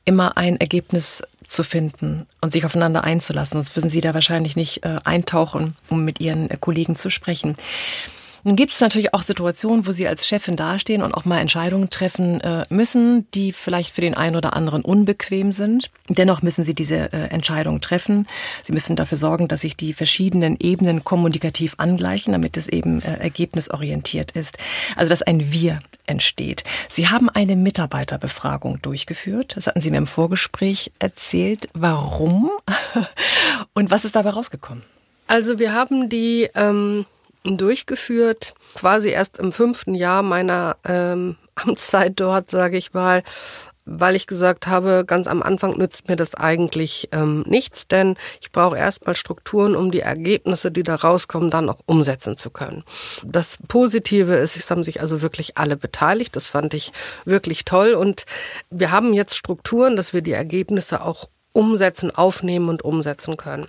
immer 0.04 0.36
ein 0.36 0.58
Ergebnis 0.58 1.22
zu 1.46 1.62
finden 1.62 2.26
und 2.40 2.50
sich 2.50 2.64
aufeinander 2.64 3.04
einzulassen. 3.04 3.58
Sonst 3.58 3.76
würden 3.76 3.90
Sie 3.90 4.00
da 4.00 4.14
wahrscheinlich 4.14 4.56
nicht 4.56 4.84
äh, 4.84 4.98
eintauchen, 5.04 5.76
um 5.90 6.04
mit 6.04 6.20
Ihren 6.20 6.50
äh, 6.50 6.56
Kollegen 6.58 6.96
zu 6.96 7.10
sprechen. 7.10 7.54
Nun 8.46 8.56
gibt 8.56 8.72
es 8.72 8.80
natürlich 8.80 9.14
auch 9.14 9.22
Situationen, 9.22 9.86
wo 9.86 9.92
Sie 9.92 10.06
als 10.06 10.28
Chefin 10.28 10.54
dastehen 10.54 11.00
und 11.00 11.14
auch 11.14 11.24
mal 11.24 11.40
Entscheidungen 11.40 11.88
treffen 11.88 12.42
äh, 12.42 12.66
müssen, 12.68 13.26
die 13.32 13.52
vielleicht 13.52 13.94
für 13.94 14.02
den 14.02 14.12
einen 14.12 14.36
oder 14.36 14.54
anderen 14.54 14.82
unbequem 14.82 15.50
sind. 15.50 15.90
Dennoch 16.08 16.42
müssen 16.42 16.62
Sie 16.62 16.74
diese 16.74 17.12
äh, 17.12 17.28
Entscheidung 17.30 17.80
treffen. 17.80 18.28
Sie 18.62 18.74
müssen 18.74 18.96
dafür 18.96 19.16
sorgen, 19.16 19.48
dass 19.48 19.62
sich 19.62 19.78
die 19.78 19.94
verschiedenen 19.94 20.58
Ebenen 20.60 21.04
kommunikativ 21.04 21.76
angleichen, 21.78 22.32
damit 22.32 22.58
es 22.58 22.68
eben 22.68 23.00
äh, 23.00 23.14
ergebnisorientiert 23.14 24.32
ist. 24.32 24.58
Also 24.94 25.08
dass 25.08 25.22
ein 25.22 25.50
Wir 25.50 25.80
entsteht. 26.06 26.64
Sie 26.90 27.08
haben 27.08 27.30
eine 27.30 27.56
Mitarbeiterbefragung 27.56 28.82
durchgeführt. 28.82 29.54
Das 29.56 29.66
hatten 29.66 29.80
Sie 29.80 29.90
mir 29.90 29.96
im 29.96 30.06
Vorgespräch 30.06 30.92
erzählt. 30.98 31.70
Warum? 31.72 32.50
Und 33.72 33.90
was 33.90 34.04
ist 34.04 34.16
dabei 34.16 34.30
rausgekommen? 34.30 34.82
Also 35.26 35.58
wir 35.58 35.72
haben 35.72 36.10
die 36.10 36.50
ähm, 36.54 37.06
durchgeführt, 37.44 38.54
quasi 38.74 39.10
erst 39.10 39.38
im 39.38 39.52
fünften 39.52 39.94
Jahr 39.94 40.22
meiner 40.22 40.76
ähm, 40.84 41.36
Amtszeit 41.54 42.14
dort, 42.16 42.50
sage 42.50 42.76
ich 42.76 42.92
mal. 42.92 43.22
weil 43.86 44.16
ich 44.16 44.26
gesagt 44.26 44.66
habe, 44.66 45.04
ganz 45.06 45.26
am 45.28 45.42
Anfang 45.42 45.76
nützt 45.76 46.08
mir 46.08 46.16
das 46.16 46.34
eigentlich 46.34 47.10
ähm, 47.12 47.44
nichts, 47.46 47.86
denn 47.86 48.16
ich 48.40 48.50
brauche 48.50 48.78
erstmal 48.78 49.14
Strukturen, 49.14 49.76
um 49.76 49.90
die 49.90 50.00
Ergebnisse, 50.00 50.70
die 50.70 50.82
da 50.82 50.94
rauskommen, 50.94 51.50
dann 51.50 51.68
auch 51.68 51.80
umsetzen 51.84 52.38
zu 52.38 52.48
können. 52.48 52.82
Das 53.22 53.58
Positive 53.68 54.36
ist, 54.36 54.56
es 54.56 54.70
haben 54.70 54.84
sich 54.84 55.02
also 55.02 55.20
wirklich 55.20 55.58
alle 55.58 55.76
beteiligt. 55.76 56.34
Das 56.34 56.48
fand 56.48 56.72
ich 56.72 56.92
wirklich 57.26 57.66
toll. 57.66 57.92
Und 57.92 58.24
wir 58.70 58.90
haben 58.90 59.12
jetzt 59.12 59.36
Strukturen, 59.36 59.96
dass 59.96 60.14
wir 60.14 60.22
die 60.22 60.32
Ergebnisse 60.32 61.02
auch 61.02 61.28
umsetzen, 61.52 62.10
aufnehmen 62.10 62.70
und 62.70 62.82
umsetzen 62.82 63.36
können. 63.36 63.68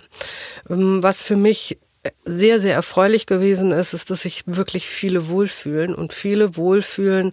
Ähm, 0.70 1.02
was 1.02 1.22
für 1.22 1.36
mich 1.36 1.78
sehr, 2.24 2.60
sehr 2.60 2.74
erfreulich 2.74 3.26
gewesen 3.26 3.72
ist, 3.72 3.92
ist, 3.92 4.10
dass 4.10 4.22
sich 4.22 4.44
wirklich 4.46 4.88
viele 4.88 5.28
wohlfühlen 5.28 5.94
und 5.94 6.12
viele 6.12 6.56
wohlfühlen, 6.56 7.32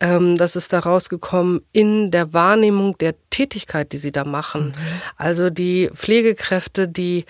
ähm, 0.00 0.36
das 0.36 0.56
ist 0.56 0.72
da 0.72 0.80
rausgekommen 0.80 1.62
in 1.72 2.10
der 2.10 2.32
Wahrnehmung 2.32 2.96
der 2.98 3.14
Tätigkeit, 3.30 3.92
die 3.92 3.98
sie 3.98 4.12
da 4.12 4.24
machen. 4.24 4.68
Mhm. 4.68 4.74
Also 5.16 5.50
die 5.50 5.90
Pflegekräfte, 5.94 6.88
die 6.88 7.24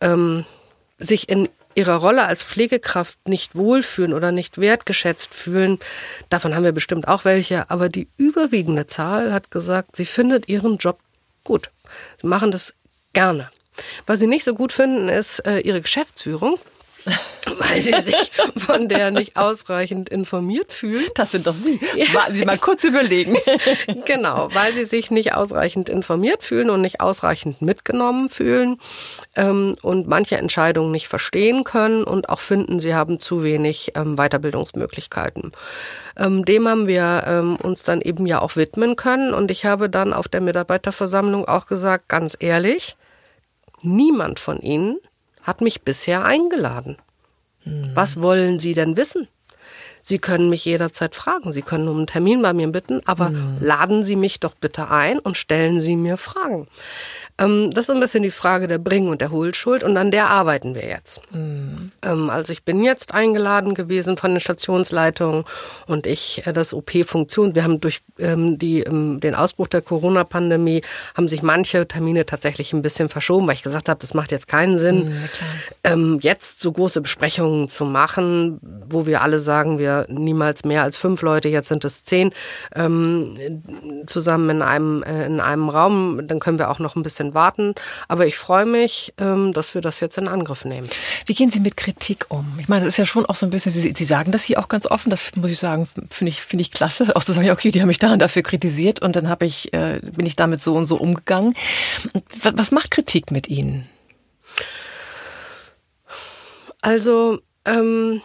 ähm, 0.00 0.44
sich 0.98 1.28
in 1.28 1.48
ihrer 1.74 1.96
Rolle 1.96 2.24
als 2.24 2.44
Pflegekraft 2.44 3.28
nicht 3.28 3.54
wohlfühlen 3.54 4.12
oder 4.12 4.32
nicht 4.32 4.58
wertgeschätzt 4.58 5.34
fühlen, 5.34 5.78
davon 6.28 6.54
haben 6.54 6.64
wir 6.64 6.72
bestimmt 6.72 7.08
auch 7.08 7.24
welche, 7.24 7.70
aber 7.70 7.88
die 7.88 8.08
überwiegende 8.16 8.86
Zahl 8.86 9.32
hat 9.32 9.50
gesagt, 9.50 9.96
sie 9.96 10.06
findet 10.06 10.48
ihren 10.48 10.78
Job 10.78 10.98
gut. 11.42 11.70
Sie 12.20 12.26
machen 12.26 12.50
das 12.50 12.74
gerne. 13.12 13.50
Was 14.06 14.18
sie 14.20 14.26
nicht 14.26 14.44
so 14.44 14.54
gut 14.54 14.72
finden, 14.72 15.08
ist 15.08 15.40
äh, 15.46 15.60
ihre 15.60 15.80
Geschäftsführung. 15.80 16.58
weil 17.58 17.82
sie 17.82 17.94
sich 18.00 18.32
von 18.56 18.88
der 18.88 19.10
nicht 19.10 19.36
ausreichend 19.36 20.08
informiert 20.08 20.72
fühlen. 20.72 21.04
Das 21.14 21.32
sind 21.32 21.46
doch 21.46 21.54
Sie. 21.54 21.80
Ja. 21.94 22.06
Warten 22.14 22.36
Sie 22.36 22.44
mal 22.44 22.58
kurz 22.58 22.84
überlegen. 22.84 23.36
genau, 24.06 24.48
weil 24.52 24.74
sie 24.74 24.84
sich 24.84 25.10
nicht 25.10 25.34
ausreichend 25.34 25.88
informiert 25.88 26.42
fühlen 26.42 26.70
und 26.70 26.80
nicht 26.80 27.00
ausreichend 27.00 27.62
mitgenommen 27.62 28.28
fühlen 28.28 28.78
ähm, 29.36 29.76
und 29.82 30.08
manche 30.08 30.38
Entscheidungen 30.38 30.90
nicht 30.90 31.08
verstehen 31.08 31.64
können 31.64 32.04
und 32.04 32.28
auch 32.28 32.40
finden, 32.40 32.80
sie 32.80 32.94
haben 32.94 33.20
zu 33.20 33.42
wenig 33.42 33.92
ähm, 33.94 34.16
Weiterbildungsmöglichkeiten. 34.16 35.52
Ähm, 36.16 36.44
dem 36.44 36.68
haben 36.68 36.86
wir 36.86 37.24
ähm, 37.26 37.56
uns 37.56 37.82
dann 37.82 38.00
eben 38.00 38.26
ja 38.26 38.40
auch 38.40 38.56
widmen 38.56 38.96
können 38.96 39.34
und 39.34 39.50
ich 39.50 39.64
habe 39.64 39.90
dann 39.90 40.12
auf 40.12 40.28
der 40.28 40.40
Mitarbeiterversammlung 40.40 41.46
auch 41.46 41.66
gesagt, 41.66 42.08
ganz 42.08 42.36
ehrlich, 42.38 42.96
Niemand 43.84 44.40
von 44.40 44.58
Ihnen 44.60 44.98
hat 45.42 45.60
mich 45.60 45.82
bisher 45.82 46.24
eingeladen. 46.24 46.96
Hm. 47.60 47.90
Was 47.94 48.20
wollen 48.20 48.58
Sie 48.58 48.74
denn 48.74 48.96
wissen? 48.96 49.28
Sie 50.02 50.18
können 50.18 50.50
mich 50.50 50.66
jederzeit 50.66 51.14
fragen. 51.14 51.52
Sie 51.52 51.62
können 51.62 51.88
um 51.88 51.96
einen 51.96 52.06
Termin 52.06 52.42
bei 52.42 52.52
mir 52.52 52.68
bitten, 52.68 53.00
aber 53.06 53.28
hm. 53.28 53.56
laden 53.60 54.04
Sie 54.04 54.16
mich 54.16 54.38
doch 54.40 54.54
bitte 54.54 54.90
ein 54.90 55.18
und 55.18 55.36
stellen 55.36 55.80
Sie 55.80 55.96
mir 55.96 56.18
Fragen. 56.18 56.68
Ähm, 57.36 57.72
das 57.72 57.88
ist 57.88 57.94
ein 57.94 58.00
bisschen 58.00 58.22
die 58.22 58.30
Frage 58.30 58.68
der 58.68 58.78
Bring- 58.78 59.08
und 59.08 59.20
der 59.20 59.30
Hohlschuld 59.30 59.82
und 59.82 59.96
an 59.96 60.12
der 60.12 60.28
arbeiten 60.30 60.74
wir 60.74 60.86
jetzt. 60.86 61.20
Mhm. 61.32 61.90
Ähm, 62.02 62.30
also 62.30 62.52
ich 62.52 62.62
bin 62.62 62.84
jetzt 62.84 63.12
eingeladen 63.12 63.74
gewesen 63.74 64.16
von 64.16 64.32
den 64.32 64.40
Stationsleitungen 64.40 65.44
und 65.86 66.06
ich, 66.06 66.46
äh, 66.46 66.52
das 66.52 66.72
OP-Funktion, 66.72 67.56
wir 67.56 67.64
haben 67.64 67.80
durch 67.80 68.02
ähm, 68.20 68.58
die, 68.58 68.80
ähm, 68.80 69.18
den 69.18 69.34
Ausbruch 69.34 69.66
der 69.66 69.82
Corona-Pandemie, 69.82 70.82
haben 71.16 71.26
sich 71.26 71.42
manche 71.42 71.88
Termine 71.88 72.24
tatsächlich 72.24 72.72
ein 72.72 72.82
bisschen 72.82 73.08
verschoben, 73.08 73.48
weil 73.48 73.54
ich 73.54 73.64
gesagt 73.64 73.88
habe, 73.88 73.98
das 74.00 74.14
macht 74.14 74.30
jetzt 74.30 74.46
keinen 74.46 74.78
Sinn, 74.78 75.14
mhm, 75.84 76.20
jetzt 76.20 76.60
so 76.60 76.70
große 76.70 77.00
Besprechungen 77.00 77.68
zu 77.68 77.84
machen, 77.84 78.60
wo 78.88 79.06
wir 79.06 79.22
alle 79.22 79.38
sagen, 79.40 79.78
wir 79.78 80.06
niemals 80.08 80.64
mehr 80.64 80.82
als 80.82 80.96
fünf 80.96 81.22
Leute, 81.22 81.48
jetzt 81.48 81.68
sind 81.68 81.84
es 81.84 82.04
zehn, 82.04 82.32
ähm, 82.74 83.34
zusammen 84.06 84.50
in 84.50 84.62
einem, 84.62 85.02
äh, 85.02 85.26
in 85.26 85.40
einem 85.40 85.68
Raum, 85.68 86.26
dann 86.26 86.38
können 86.38 86.58
wir 86.58 86.70
auch 86.70 86.78
noch 86.78 86.96
ein 86.96 87.02
bisschen 87.02 87.23
bisschen 87.24 87.34
warten. 87.34 87.74
Aber 88.08 88.26
ich 88.26 88.36
freue 88.36 88.66
mich, 88.66 89.12
ähm, 89.18 89.52
dass 89.52 89.74
wir 89.74 89.80
das 89.80 90.00
jetzt 90.00 90.18
in 90.18 90.28
Angriff 90.28 90.64
nehmen. 90.64 90.88
Wie 91.26 91.34
gehen 91.34 91.50
Sie 91.50 91.60
mit 91.60 91.76
Kritik 91.76 92.26
um? 92.28 92.58
Ich 92.58 92.68
meine, 92.68 92.84
das 92.84 92.94
ist 92.94 92.98
ja 92.98 93.06
schon 93.06 93.26
auch 93.26 93.34
so 93.34 93.46
ein 93.46 93.50
bisschen, 93.50 93.72
Sie, 93.72 93.92
Sie 93.96 94.04
sagen 94.04 94.32
das 94.32 94.44
hier 94.44 94.58
auch 94.58 94.68
ganz 94.68 94.86
offen, 94.86 95.10
das 95.10 95.34
muss 95.36 95.50
ich 95.50 95.58
sagen, 95.58 95.88
finde 96.10 96.30
ich, 96.30 96.40
finde 96.42 96.62
ich 96.62 96.70
klasse. 96.70 97.04
Auch 97.16 97.24
zu 97.24 97.32
sagen, 97.32 97.50
okay, 97.50 97.70
die 97.70 97.80
haben 97.80 97.88
mich 97.88 97.98
daran 97.98 98.18
dafür 98.18 98.42
kritisiert 98.42 99.00
und 99.02 99.16
dann 99.16 99.28
habe 99.28 99.46
ich, 99.46 99.72
äh, 99.72 100.00
bin 100.02 100.26
ich 100.26 100.36
damit 100.36 100.62
so 100.62 100.74
und 100.74 100.86
so 100.86 100.96
umgegangen. 100.96 101.54
Was 102.42 102.70
macht 102.70 102.90
Kritik 102.90 103.30
mit 103.30 103.48
Ihnen? 103.48 103.88
Also, 106.80 107.38
ähm, 107.64 108.20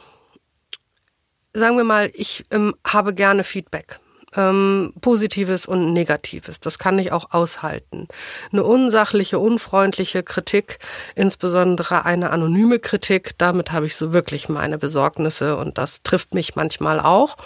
sagen 1.54 1.78
wir 1.78 1.84
mal, 1.84 2.12
ich 2.14 2.46
ähm, 2.52 2.76
habe 2.86 3.14
gerne 3.14 3.44
Feedback 3.44 4.00
ähm, 4.36 4.94
Positives 5.02 5.66
und 5.66 5.94
Negatives. 5.94 6.60
Das 6.60 6.80
kann 6.80 7.00
ich 7.00 7.12
auch 7.12 7.32
aushalten. 7.32 8.08
Eine 8.52 8.64
unsachliche, 8.64 9.40
unfreundliche 9.40 10.24
Kritik, 10.24 10.80
insbesondere 11.16 12.06
eine 12.06 12.32
anonyme 12.32 12.80
Kritik, 12.80 13.38
damit 13.38 13.72
habe 13.72 13.86
ich 13.86 13.96
so 13.96 14.14
wirklich 14.14 14.50
meine 14.50 14.78
Besorgnisse 14.78 15.58
und 15.58 15.78
das 15.78 16.04
trifft 16.04 16.34
mich 16.34 16.56
manchmal 16.56 17.00
auch. 17.00 17.38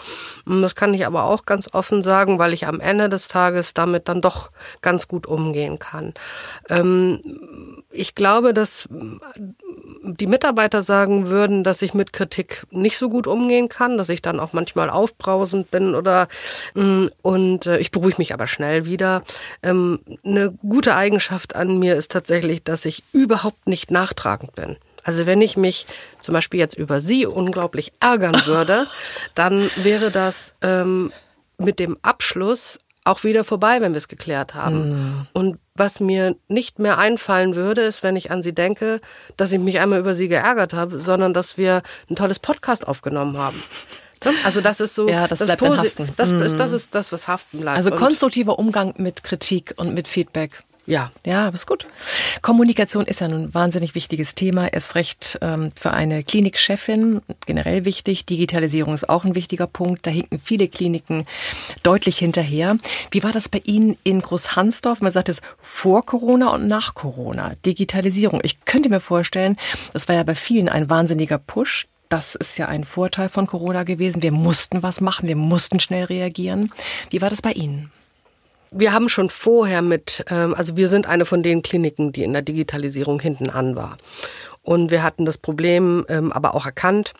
Das 0.45 0.75
kann 0.75 0.93
ich 0.93 1.05
aber 1.05 1.25
auch 1.25 1.45
ganz 1.45 1.69
offen 1.73 2.03
sagen, 2.03 2.39
weil 2.39 2.53
ich 2.53 2.67
am 2.67 2.79
Ende 2.79 3.09
des 3.09 3.27
Tages 3.27 3.73
damit 3.73 4.09
dann 4.09 4.21
doch 4.21 4.51
ganz 4.81 5.07
gut 5.07 5.27
umgehen 5.27 5.79
kann. 5.79 6.13
Ähm, 6.69 7.83
ich 7.91 8.15
glaube, 8.15 8.53
dass 8.53 8.89
die 10.03 10.27
Mitarbeiter 10.27 10.81
sagen 10.81 11.27
würden, 11.27 11.63
dass 11.63 11.81
ich 11.81 11.93
mit 11.93 12.13
Kritik 12.13 12.65
nicht 12.71 12.97
so 12.97 13.09
gut 13.09 13.27
umgehen 13.27 13.69
kann, 13.69 13.97
dass 13.97 14.09
ich 14.09 14.21
dann 14.21 14.39
auch 14.39 14.53
manchmal 14.53 14.89
aufbrausend 14.89 15.71
bin 15.71 15.95
oder 15.95 16.27
mm, 16.73 17.07
und 17.21 17.65
äh, 17.65 17.79
ich 17.79 17.91
beruhige 17.91 18.17
mich 18.17 18.33
aber 18.33 18.47
schnell 18.47 18.85
wieder. 18.85 19.23
Ähm, 19.61 19.99
eine 20.25 20.51
gute 20.51 20.95
Eigenschaft 20.95 21.55
an 21.55 21.79
mir 21.79 21.95
ist 21.95 22.11
tatsächlich, 22.11 22.63
dass 22.63 22.85
ich 22.85 23.03
überhaupt 23.11 23.67
nicht 23.67 23.91
nachtragend 23.91 24.55
bin. 24.55 24.77
Also 25.03 25.25
wenn 25.25 25.41
ich 25.41 25.57
mich 25.57 25.85
zum 26.21 26.33
Beispiel 26.33 26.59
jetzt 26.59 26.77
über 26.77 27.01
Sie 27.01 27.25
unglaublich 27.25 27.91
ärgern 27.99 28.45
würde, 28.45 28.87
dann 29.35 29.69
wäre 29.75 30.11
das 30.11 30.53
ähm, 30.61 31.11
mit 31.57 31.79
dem 31.79 31.97
Abschluss 32.01 32.79
auch 33.05 33.23
wieder 33.23 33.43
vorbei, 33.43 33.81
wenn 33.81 33.93
wir 33.93 33.97
es 33.97 34.07
geklärt 34.07 34.53
haben. 34.53 34.89
Mhm. 34.89 35.27
Und 35.33 35.59
was 35.75 35.99
mir 35.99 36.35
nicht 36.47 36.79
mehr 36.79 36.97
einfallen 36.97 37.55
würde, 37.55 37.81
ist, 37.81 38.03
wenn 38.03 38.15
ich 38.15 38.31
an 38.31 38.43
sie 38.43 38.53
denke, 38.53 39.01
dass 39.37 39.51
ich 39.51 39.59
mich 39.59 39.79
einmal 39.79 39.99
über 39.99 40.15
sie 40.15 40.27
geärgert 40.27 40.73
habe, 40.73 40.99
sondern 40.99 41.33
dass 41.33 41.57
wir 41.57 41.81
ein 42.09 42.15
tolles 42.15 42.39
Podcast 42.39 42.87
aufgenommen 42.87 43.37
haben. 43.37 43.61
Ne? 44.23 44.31
Also 44.43 44.61
das 44.61 44.79
ist 44.79 44.95
so, 44.95 45.07
ja, 45.09 45.27
das, 45.27 45.39
das, 45.39 45.47
bleibt 45.47 45.61
Posi 45.61 45.87
haften. 45.87 46.09
Das, 46.15 46.31
ist, 46.31 46.57
das 46.57 46.71
ist 46.71 46.95
das, 46.95 47.11
was 47.11 47.27
haften 47.27 47.59
bleibt. 47.61 47.77
Also 47.77 47.91
konstruktiver 47.91 48.57
Umgang 48.59 48.93
mit 48.97 49.23
Kritik 49.23 49.73
und 49.77 49.93
mit 49.93 50.07
Feedback. 50.07 50.63
Ja. 50.85 51.11
Ja, 51.25 51.47
ist 51.49 51.65
gut. 51.65 51.87
Kommunikation 52.41 53.05
ist 53.05 53.21
ja 53.21 53.27
ein 53.27 53.53
wahnsinnig 53.53 53.95
wichtiges 53.95 54.35
Thema, 54.35 54.67
erst 54.67 54.95
recht 54.95 55.37
ähm, 55.41 55.71
für 55.75 55.91
eine 55.91 56.23
Klinikchefin 56.23 57.21
generell 57.45 57.85
wichtig. 57.85 58.25
Digitalisierung 58.25 58.93
ist 58.93 59.07
auch 59.07 59.23
ein 59.23 59.35
wichtiger 59.35 59.67
Punkt. 59.67 60.05
Da 60.05 60.11
hinken 60.11 60.39
viele 60.39 60.67
Kliniken 60.67 61.25
deutlich 61.83 62.17
hinterher. 62.17 62.77
Wie 63.11 63.23
war 63.23 63.31
das 63.31 63.47
bei 63.47 63.61
Ihnen 63.63 63.97
in 64.03 64.21
Großhansdorf? 64.21 64.99
Man 64.99 65.13
sagt 65.13 65.29
es 65.29 65.41
vor 65.61 66.05
Corona 66.05 66.49
und 66.49 66.67
nach 66.67 66.95
Corona. 66.95 67.53
Digitalisierung. 67.65 68.41
Ich 68.43 68.65
könnte 68.65 68.89
mir 68.89 68.99
vorstellen, 68.99 69.55
das 69.93 70.09
war 70.09 70.15
ja 70.15 70.23
bei 70.23 70.35
vielen 70.35 70.67
ein 70.67 70.89
wahnsinniger 70.89 71.37
Push. 71.37 71.87
Das 72.09 72.35
ist 72.35 72.57
ja 72.57 72.67
ein 72.67 72.83
Vorteil 72.83 73.29
von 73.29 73.47
Corona 73.47 73.83
gewesen. 73.83 74.21
Wir 74.21 74.33
mussten 74.33 74.83
was 74.83 74.99
machen, 74.99 75.27
wir 75.27 75.37
mussten 75.37 75.79
schnell 75.79 76.03
reagieren. 76.03 76.71
Wie 77.09 77.21
war 77.21 77.29
das 77.29 77.41
bei 77.41 77.53
Ihnen? 77.53 77.91
Wir 78.73 78.93
haben 78.93 79.09
schon 79.09 79.29
vorher 79.29 79.81
mit, 79.81 80.25
ähm, 80.29 80.53
also 80.55 80.77
wir 80.77 80.87
sind 80.87 81.07
eine 81.07 81.25
von 81.25 81.43
den 81.43 81.61
Kliniken, 81.61 82.11
die 82.11 82.23
in 82.23 82.33
der 82.33 82.41
Digitalisierung 82.41 83.19
hinten 83.19 83.49
an 83.49 83.75
war. 83.75 83.97
Und 84.61 84.91
wir 84.91 85.03
hatten 85.03 85.25
das 85.25 85.37
Problem 85.37 86.05
ähm, 86.09 86.31
aber 86.31 86.55
auch 86.55 86.65
erkannt 86.65 87.13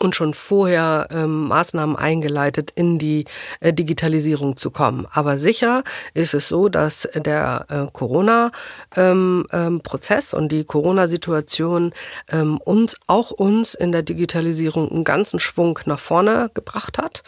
und 0.00 0.14
schon 0.14 0.34
vorher 0.34 1.08
ähm, 1.10 1.48
Maßnahmen 1.48 1.96
eingeleitet, 1.96 2.72
in 2.74 2.98
die 2.98 3.26
äh, 3.60 3.72
Digitalisierung 3.72 4.56
zu 4.56 4.70
kommen. 4.70 5.06
Aber 5.12 5.38
sicher 5.38 5.84
ist 6.14 6.34
es 6.34 6.48
so, 6.48 6.68
dass 6.68 7.08
der 7.14 7.66
äh, 7.68 7.86
Corona-Prozess 7.92 8.52
ähm, 8.96 9.46
ähm, 9.52 10.42
und 10.42 10.50
die 10.50 10.64
Corona-Situation 10.64 11.94
ähm, 12.30 12.58
uns, 12.58 12.96
auch 13.06 13.30
uns 13.30 13.74
in 13.74 13.92
der 13.92 14.02
Digitalisierung 14.02 14.90
einen 14.90 15.04
ganzen 15.04 15.38
Schwung 15.38 15.78
nach 15.84 16.00
vorne 16.00 16.50
gebracht 16.54 16.98
hat 16.98 17.22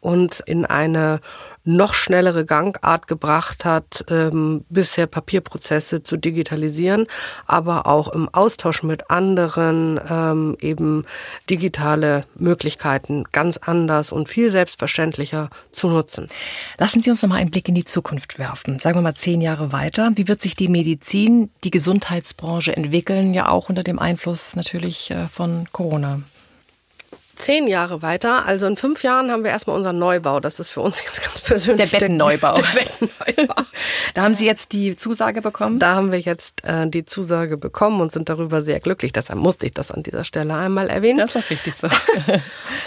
und 0.00 0.40
in 0.46 0.64
eine 0.64 1.20
noch 1.66 1.94
schnellere 1.94 2.44
Gangart 2.46 3.08
gebracht 3.08 3.64
hat, 3.64 4.04
ähm, 4.08 4.64
bisher 4.68 5.06
Papierprozesse 5.06 6.02
zu 6.02 6.16
digitalisieren, 6.16 7.06
aber 7.46 7.86
auch 7.86 8.08
im 8.08 8.28
Austausch 8.32 8.82
mit 8.82 9.10
anderen 9.10 10.00
ähm, 10.08 10.56
eben 10.60 11.04
digitale 11.50 12.24
Möglichkeiten 12.36 13.24
ganz 13.32 13.56
anders 13.56 14.12
und 14.12 14.28
viel 14.28 14.50
selbstverständlicher 14.50 15.50
zu 15.72 15.88
nutzen. 15.88 16.28
Lassen 16.78 17.02
Sie 17.02 17.10
uns 17.10 17.22
noch 17.22 17.30
mal 17.30 17.36
einen 17.36 17.50
Blick 17.50 17.68
in 17.68 17.74
die 17.74 17.84
Zukunft 17.84 18.38
werfen. 18.38 18.78
Sagen 18.78 18.96
wir 18.96 19.02
mal 19.02 19.14
zehn 19.14 19.40
Jahre 19.40 19.72
weiter. 19.72 20.12
Wie 20.14 20.28
wird 20.28 20.40
sich 20.40 20.54
die 20.54 20.68
Medizin, 20.68 21.50
die 21.64 21.70
Gesundheitsbranche 21.70 22.76
entwickeln? 22.76 23.34
Ja 23.34 23.48
auch 23.48 23.68
unter 23.68 23.82
dem 23.82 23.98
Einfluss 23.98 24.54
natürlich 24.54 25.10
äh, 25.10 25.26
von 25.28 25.68
Corona. 25.72 26.20
Zehn 27.36 27.68
Jahre 27.68 28.02
weiter. 28.02 28.46
Also 28.46 28.66
in 28.66 28.76
fünf 28.76 29.02
Jahren 29.02 29.30
haben 29.30 29.44
wir 29.44 29.50
erstmal 29.50 29.76
unseren 29.76 29.98
Neubau. 29.98 30.40
Das 30.40 30.58
ist 30.58 30.70
für 30.70 30.80
uns 30.80 31.00
jetzt 31.04 31.22
ganz 31.22 31.40
persönlich. 31.40 31.90
Der 31.90 31.98
Bettenneubau. 31.98 32.54
Der 32.54 32.62
Bettenneubau. 32.62 33.62
da 34.14 34.22
haben 34.22 34.34
Sie 34.34 34.46
jetzt 34.46 34.72
die 34.72 34.96
Zusage 34.96 35.42
bekommen? 35.42 35.78
Da 35.78 35.94
haben 35.94 36.12
wir 36.12 36.20
jetzt 36.20 36.64
äh, 36.64 36.88
die 36.88 37.04
Zusage 37.04 37.56
bekommen 37.56 38.00
und 38.00 38.12
sind 38.12 38.28
darüber 38.28 38.62
sehr 38.62 38.80
glücklich. 38.80 39.12
Deshalb 39.12 39.38
musste 39.38 39.66
ich 39.66 39.74
das 39.74 39.90
an 39.90 40.02
dieser 40.02 40.24
Stelle 40.24 40.54
einmal 40.54 40.88
erwähnen. 40.88 41.18
Das 41.18 41.34
ist 41.34 41.44
auch 41.44 41.50
richtig 41.50 41.74
so. 41.74 41.88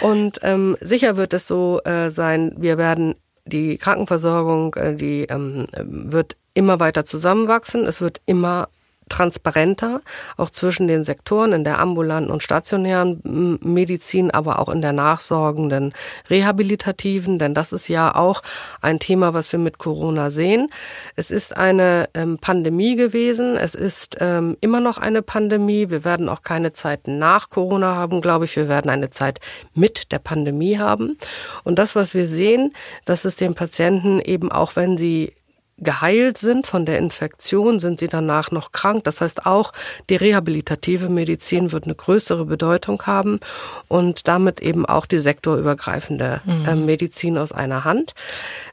und 0.00 0.38
ähm, 0.42 0.76
sicher 0.80 1.16
wird 1.16 1.32
es 1.32 1.46
so 1.46 1.80
äh, 1.84 2.10
sein, 2.10 2.54
wir 2.56 2.78
werden 2.78 3.14
die 3.44 3.78
Krankenversorgung, 3.78 4.74
äh, 4.74 4.94
die 4.94 5.22
ähm, 5.24 5.66
wird 5.76 6.36
immer 6.54 6.80
weiter 6.80 7.04
zusammenwachsen. 7.04 7.84
Es 7.84 8.00
wird 8.00 8.20
immer 8.26 8.68
transparenter, 9.10 10.00
auch 10.38 10.48
zwischen 10.48 10.88
den 10.88 11.04
Sektoren 11.04 11.52
in 11.52 11.64
der 11.64 11.78
ambulanten 11.78 12.30
und 12.30 12.42
stationären 12.42 13.58
Medizin, 13.62 14.30
aber 14.30 14.58
auch 14.58 14.70
in 14.70 14.80
der 14.80 14.94
nachsorgenden 14.94 15.92
rehabilitativen, 16.30 17.38
denn 17.38 17.52
das 17.52 17.72
ist 17.72 17.88
ja 17.88 18.14
auch 18.14 18.42
ein 18.80 18.98
Thema, 18.98 19.34
was 19.34 19.52
wir 19.52 19.58
mit 19.58 19.76
Corona 19.76 20.30
sehen. 20.30 20.68
Es 21.16 21.30
ist 21.30 21.56
eine 21.56 22.08
ähm, 22.14 22.38
Pandemie 22.38 22.96
gewesen, 22.96 23.56
es 23.56 23.74
ist 23.74 24.16
ähm, 24.20 24.56
immer 24.60 24.80
noch 24.80 24.96
eine 24.96 25.22
Pandemie. 25.22 25.90
Wir 25.90 26.04
werden 26.04 26.28
auch 26.28 26.42
keine 26.42 26.72
Zeit 26.72 27.06
nach 27.06 27.50
Corona 27.50 27.94
haben, 27.96 28.20
glaube 28.20 28.46
ich. 28.46 28.56
Wir 28.56 28.68
werden 28.68 28.90
eine 28.90 29.10
Zeit 29.10 29.40
mit 29.74 30.12
der 30.12 30.18
Pandemie 30.18 30.78
haben. 30.78 31.18
Und 31.64 31.78
das, 31.78 31.96
was 31.96 32.14
wir 32.14 32.26
sehen, 32.26 32.72
dass 33.04 33.24
es 33.24 33.36
den 33.36 33.54
Patienten 33.54 34.20
eben 34.20 34.50
auch, 34.50 34.76
wenn 34.76 34.96
sie 34.96 35.34
geheilt 35.80 36.38
sind 36.38 36.66
von 36.66 36.86
der 36.86 36.98
Infektion, 36.98 37.80
sind 37.80 37.98
sie 37.98 38.08
danach 38.08 38.50
noch 38.50 38.72
krank. 38.72 39.04
Das 39.04 39.20
heißt, 39.20 39.46
auch 39.46 39.72
die 40.08 40.16
rehabilitative 40.16 41.08
Medizin 41.08 41.72
wird 41.72 41.84
eine 41.84 41.94
größere 41.94 42.44
Bedeutung 42.44 43.02
haben 43.06 43.40
und 43.88 44.28
damit 44.28 44.60
eben 44.60 44.86
auch 44.86 45.06
die 45.06 45.18
sektorübergreifende 45.18 46.42
äh, 46.66 46.74
Medizin 46.74 47.38
aus 47.38 47.52
einer 47.52 47.84
Hand. 47.84 48.14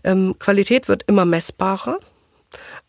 Ähm, 0.03 0.35
Qualität 0.39 0.87
wird 0.87 1.03
immer 1.07 1.25
messbarer. 1.25 1.97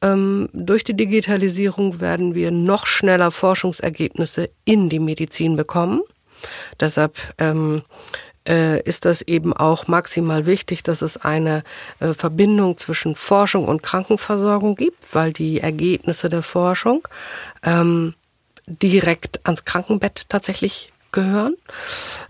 Ähm, 0.01 0.49
durch 0.53 0.85
die 0.85 0.95
Digitalisierung 0.95 2.01
werden 2.01 2.35
wir 2.35 2.51
noch 2.51 2.87
schneller 2.87 3.31
Forschungsergebnisse 3.31 4.51
in 4.65 4.89
die 4.89 5.01
Medizin 5.01 5.57
bekommen. 5.57 6.03
Deshalb 6.79 7.17
ähm, 7.39 7.83
äh, 8.49 8.81
ist 8.83 9.05
das 9.05 9.23
eben 9.23 9.53
auch 9.53 9.87
maximal 9.87 10.47
wichtig, 10.47 10.83
dass 10.83 11.03
es 11.03 11.17
eine 11.17 11.63
äh, 12.01 12.15
Verbindung 12.15 12.77
zwischen 12.79 13.15
Forschung 13.15 13.67
und 13.67 13.83
Krankenversorgung 13.83 14.75
gibt, 14.75 15.15
weil 15.15 15.33
die 15.33 15.61
Ergebnisse 15.61 16.29
der 16.29 16.43
Forschung 16.43 17.07
ähm, 17.63 18.15
direkt 18.67 19.41
ans 19.45 19.65
Krankenbett 19.65 20.29
tatsächlich 20.29 20.91
gehören, 21.13 21.57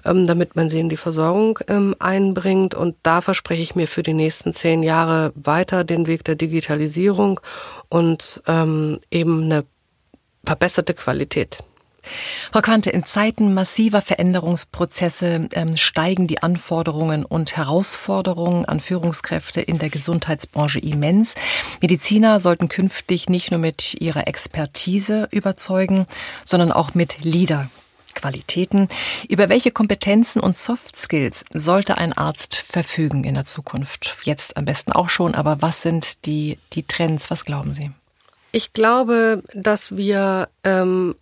ähm, 0.05 0.27
damit 0.27 0.57
man 0.57 0.69
sie 0.69 0.81
in 0.81 0.89
die 0.89 0.97
Versorgung 0.97 1.59
ähm, 1.69 1.95
einbringt. 1.99 2.75
Und 2.75 2.97
da 3.03 3.21
verspreche 3.21 3.63
ich 3.63 3.75
mir 3.75 3.89
für 3.89 4.03
die 4.03 4.15
nächsten 4.15 4.53
zehn 4.53 4.83
Jahre 4.83 5.33
weiter 5.35 5.85
den 5.85 6.07
Weg 6.07 6.25
der 6.25 6.37
Digitalisierung 6.37 7.41
und 7.89 8.43
ähm, 8.47 9.01
eben 9.11 9.45
eine 9.45 9.65
verbesserte 10.45 10.95
Qualität. 10.95 11.59
Frau 12.53 12.61
Kante, 12.61 12.91
in 12.91 13.05
Zeiten 13.05 13.53
massiver 13.53 14.01
Veränderungsprozesse 14.01 15.49
ähm, 15.53 15.77
steigen 15.77 16.27
die 16.27 16.43
Anforderungen 16.43 17.25
und 17.25 17.57
Herausforderungen 17.57 18.65
an 18.65 18.81
Führungskräfte 18.81 19.61
in 19.61 19.79
der 19.79 19.91
Gesundheitsbranche 19.91 20.81
immens. 20.81 21.35
Mediziner 21.81 22.41
sollten 22.41 22.69
künftig 22.69 23.29
nicht 23.29 23.51
nur 23.51 23.61
mit 23.61 23.95
ihrer 24.01 24.27
Expertise 24.27 25.29
überzeugen, 25.31 26.07
sondern 26.45 26.73
auch 26.73 26.95
mit 26.95 27.23
Leader 27.25 27.69
Qualitäten. 28.15 28.89
Über 29.29 29.49
welche 29.49 29.71
Kompetenzen 29.71 30.41
und 30.41 30.57
Soft 30.57 30.97
Skills 30.97 31.45
sollte 31.53 31.99
ein 31.99 32.13
Arzt 32.13 32.57
verfügen 32.57 33.25
in 33.25 33.35
der 33.35 33.45
Zukunft? 33.45 34.17
Jetzt 34.23 34.57
am 34.57 34.65
besten 34.65 34.93
auch 34.93 35.09
schon, 35.09 35.35
aber 35.35 35.63
was 35.63 35.83
sind 35.83 36.27
die, 36.27 36.59
die 36.73 36.83
Trends? 36.83 37.31
Was 37.31 37.45
glauben 37.45 37.73
Sie? 37.73 37.93
Ich 38.51 38.73
glaube, 38.73 39.43
dass 39.55 39.97
wir 39.97 40.49
ähm, 40.65 41.15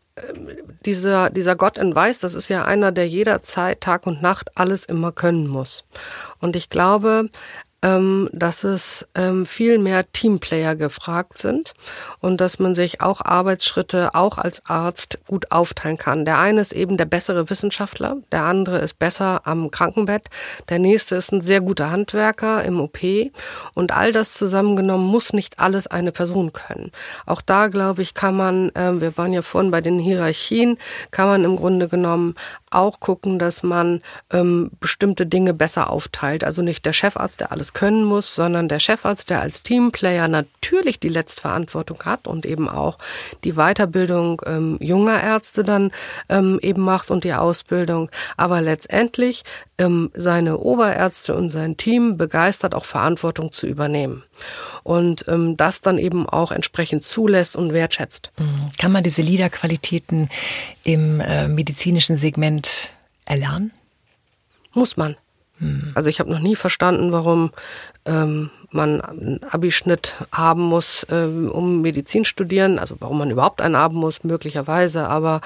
dieser, 0.85 1.31
dieser 1.31 1.57
Gott 1.57 1.79
in 1.79 1.95
Weiß, 1.95 2.21
das 2.21 2.35
ist 2.35 2.49
ja 2.49 2.65
einer, 2.65 2.93
der 2.93 3.09
jederzeit, 3.09 3.81
Tag 3.81 4.07
und 4.07 4.23
Nacht 4.23 4.57
alles 4.57 4.85
immer 4.85 5.13
können 5.13 5.47
muss. 5.47 5.85
Und 6.41 6.57
ich 6.57 6.71
glaube, 6.71 7.29
ähm, 7.83 8.29
dass 8.33 8.65
es 8.65 9.07
ähm, 9.15 9.47
viel 9.47 9.79
mehr 9.79 10.11
Teamplayer 10.11 10.77
gefragt 10.77 11.39
sind 11.39 11.75
und 12.21 12.41
dass 12.41 12.59
man 12.59 12.75
sich 12.75 13.01
auch 13.01 13.21
Arbeitsschritte 13.21 14.15
auch 14.15 14.39
als 14.39 14.65
Arzt 14.67 15.19
gut 15.27 15.53
aufteilen 15.53 15.99
kann. 15.99 16.25
Der 16.25 16.39
eine 16.39 16.61
ist 16.61 16.73
eben 16.73 16.97
der 16.97 17.05
bessere 17.05 17.51
Wissenschaftler, 17.51 18.17
der 18.33 18.45
andere 18.45 18.79
ist 18.79 18.99
besser 18.99 19.43
am 19.45 19.71
Krankenbett, 19.71 20.29
der 20.69 20.79
nächste 20.79 21.17
ist 21.17 21.33
ein 21.33 21.41
sehr 21.41 21.61
guter 21.61 21.91
Handwerker 21.91 22.65
im 22.65 22.81
OP 22.81 22.99
und 23.75 23.93
all 23.93 24.13
das 24.13 24.35
zusammengenommen 24.35 25.07
muss 25.07 25.33
nicht 25.33 25.59
alles 25.59 25.87
eine 25.87 26.13
Person 26.13 26.53
können. 26.53 26.93
Auch 27.27 27.43
da, 27.43 27.69
glaube 27.69 28.03
ich, 28.03 28.15
kann 28.15 28.37
man, 28.37 28.71
äh, 28.75 29.01
wir 29.01 29.17
waren 29.17 29.33
ja 29.33 29.43
vorhin 29.43 29.71
bei 29.71 29.81
den 29.81 29.99
Hierarchien, 29.99 30.79
kann 31.11 31.29
man 31.29 31.45
im 31.45 31.57
Grunde 31.57 31.89
genommen 31.89 32.35
auch 32.71 33.01
gucken, 33.01 33.39
dass 33.39 33.63
man 33.63 34.03
ähm, 34.31 34.71
bestimmte 34.81 35.27
Dinge 35.27 35.55
besser 35.55 35.91
aufteilt. 35.91 36.45
Also 36.45 36.63
nicht 36.63 36.85
der 36.85 36.93
Chefarzt, 36.93 37.41
der 37.41 37.53
alles 37.53 37.66
können 37.73 38.05
muss, 38.05 38.35
sondern 38.35 38.69
der 38.69 38.81
Chefarzt, 38.81 39.31
der 39.31 39.41
als 39.41 39.63
Teamplayer 39.63 40.29
natürlich 40.29 40.99
die 40.99 41.09
Letztverantwortung 41.09 42.03
hat 42.05 42.27
und 42.27 42.47
eben 42.47 42.69
auch 42.69 42.99
die 43.45 43.53
Weiterbildung 43.53 44.43
ähm, 44.47 44.79
junger 44.81 45.23
Ärzte 45.23 45.65
dann 45.65 45.93
ähm, 46.29 46.59
eben 46.63 46.83
macht 46.83 47.11
und 47.11 47.25
die 47.25 47.35
Ausbildung. 47.35 48.11
Aber 48.37 48.61
letztendlich 48.61 49.45
ähm, 49.79 50.11
seine 50.15 50.59
Oberärzte 50.59 51.35
und 51.35 51.51
sein 51.51 51.77
Team 51.77 52.17
begeistert, 52.17 52.75
auch 52.75 52.85
Verantwortung 52.85 53.53
zu 53.53 53.67
übernehmen. 53.67 54.23
Und 54.83 55.27
ähm, 55.29 55.57
das 55.57 55.81
dann 55.81 55.99
eben 55.99 56.29
auch 56.29 56.53
entsprechend 56.53 57.03
zulässt 57.03 57.57
und 57.57 57.73
wertschätzt. 57.73 58.33
Mhm. 58.39 58.71
Kann 58.79 58.93
man 58.93 59.05
diese 59.05 59.23
Liederqualitäten 59.23 60.29
im 60.85 61.21
äh, 61.21 61.49
medizinischen 61.49 62.17
Segment 62.17 62.91
erlernen? 63.25 63.73
Muss 64.73 64.97
man. 64.97 65.17
Mhm. 65.59 65.93
Also 65.95 66.11
ich 66.11 66.21
habe 66.21 66.31
noch 66.31 66.41
nie 66.41 66.57
verstanden, 66.57 67.13
warum 67.13 67.51
ähm, 68.05 68.51
man 68.71 69.01
einen 69.01 69.41
Abischnitt 69.51 70.15
haben 70.33 70.63
muss, 70.63 71.07
ähm, 71.11 71.51
um 71.51 71.83
Medizin 71.83 72.25
studieren. 72.25 72.79
Also 72.79 72.97
warum 73.01 73.19
man 73.19 73.31
überhaupt 73.31 73.61
einen 73.61 73.77
haben 73.77 73.97
muss, 73.97 74.25
möglicherweise. 74.25 75.09
Aber 75.09 75.41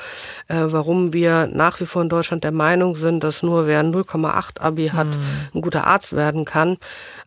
äh, 0.49 0.57
warum 0.67 1.13
wir 1.13 1.49
nach 1.53 1.81
wie 1.81 1.87
vor 1.87 2.03
in 2.03 2.09
Deutschland 2.09 2.45
der 2.45 2.53
Meinung 2.53 2.97
sind, 2.97 3.25
dass 3.25 3.43
nur 3.43 3.67
wer 3.67 3.83
0,8 3.83 4.61
Abi 4.61 4.89
hat, 4.89 5.09
mhm. 5.09 5.21
ein 5.55 5.61
guter 5.61 5.87
Arzt 5.87 6.15
werden 6.15 6.45
kann 6.45 6.77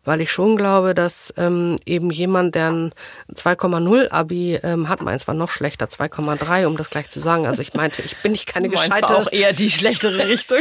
weil 0.04 0.20
ich 0.20 0.30
schon 0.30 0.56
glaube, 0.56 0.94
dass 0.94 1.32
ähm, 1.36 1.78
eben 1.86 2.10
jemand, 2.10 2.54
der 2.54 2.70
ein 2.70 2.92
2,0 3.34 4.10
Abi 4.10 4.58
ähm, 4.62 4.88
hat, 4.88 5.02
meins 5.02 5.26
war 5.26 5.34
noch 5.34 5.50
schlechter, 5.50 5.86
2,3, 5.86 6.66
um 6.66 6.76
das 6.76 6.90
gleich 6.90 7.08
zu 7.08 7.20
sagen. 7.20 7.46
Also 7.46 7.62
ich 7.62 7.74
meinte, 7.74 8.02
ich 8.02 8.16
bin 8.18 8.32
nicht 8.32 8.46
keine 8.46 8.68
gescheiterte. 8.70 9.16
auch 9.16 9.32
eher 9.32 9.52
die 9.52 9.70
schlechtere 9.70 10.28
Richtung. 10.28 10.58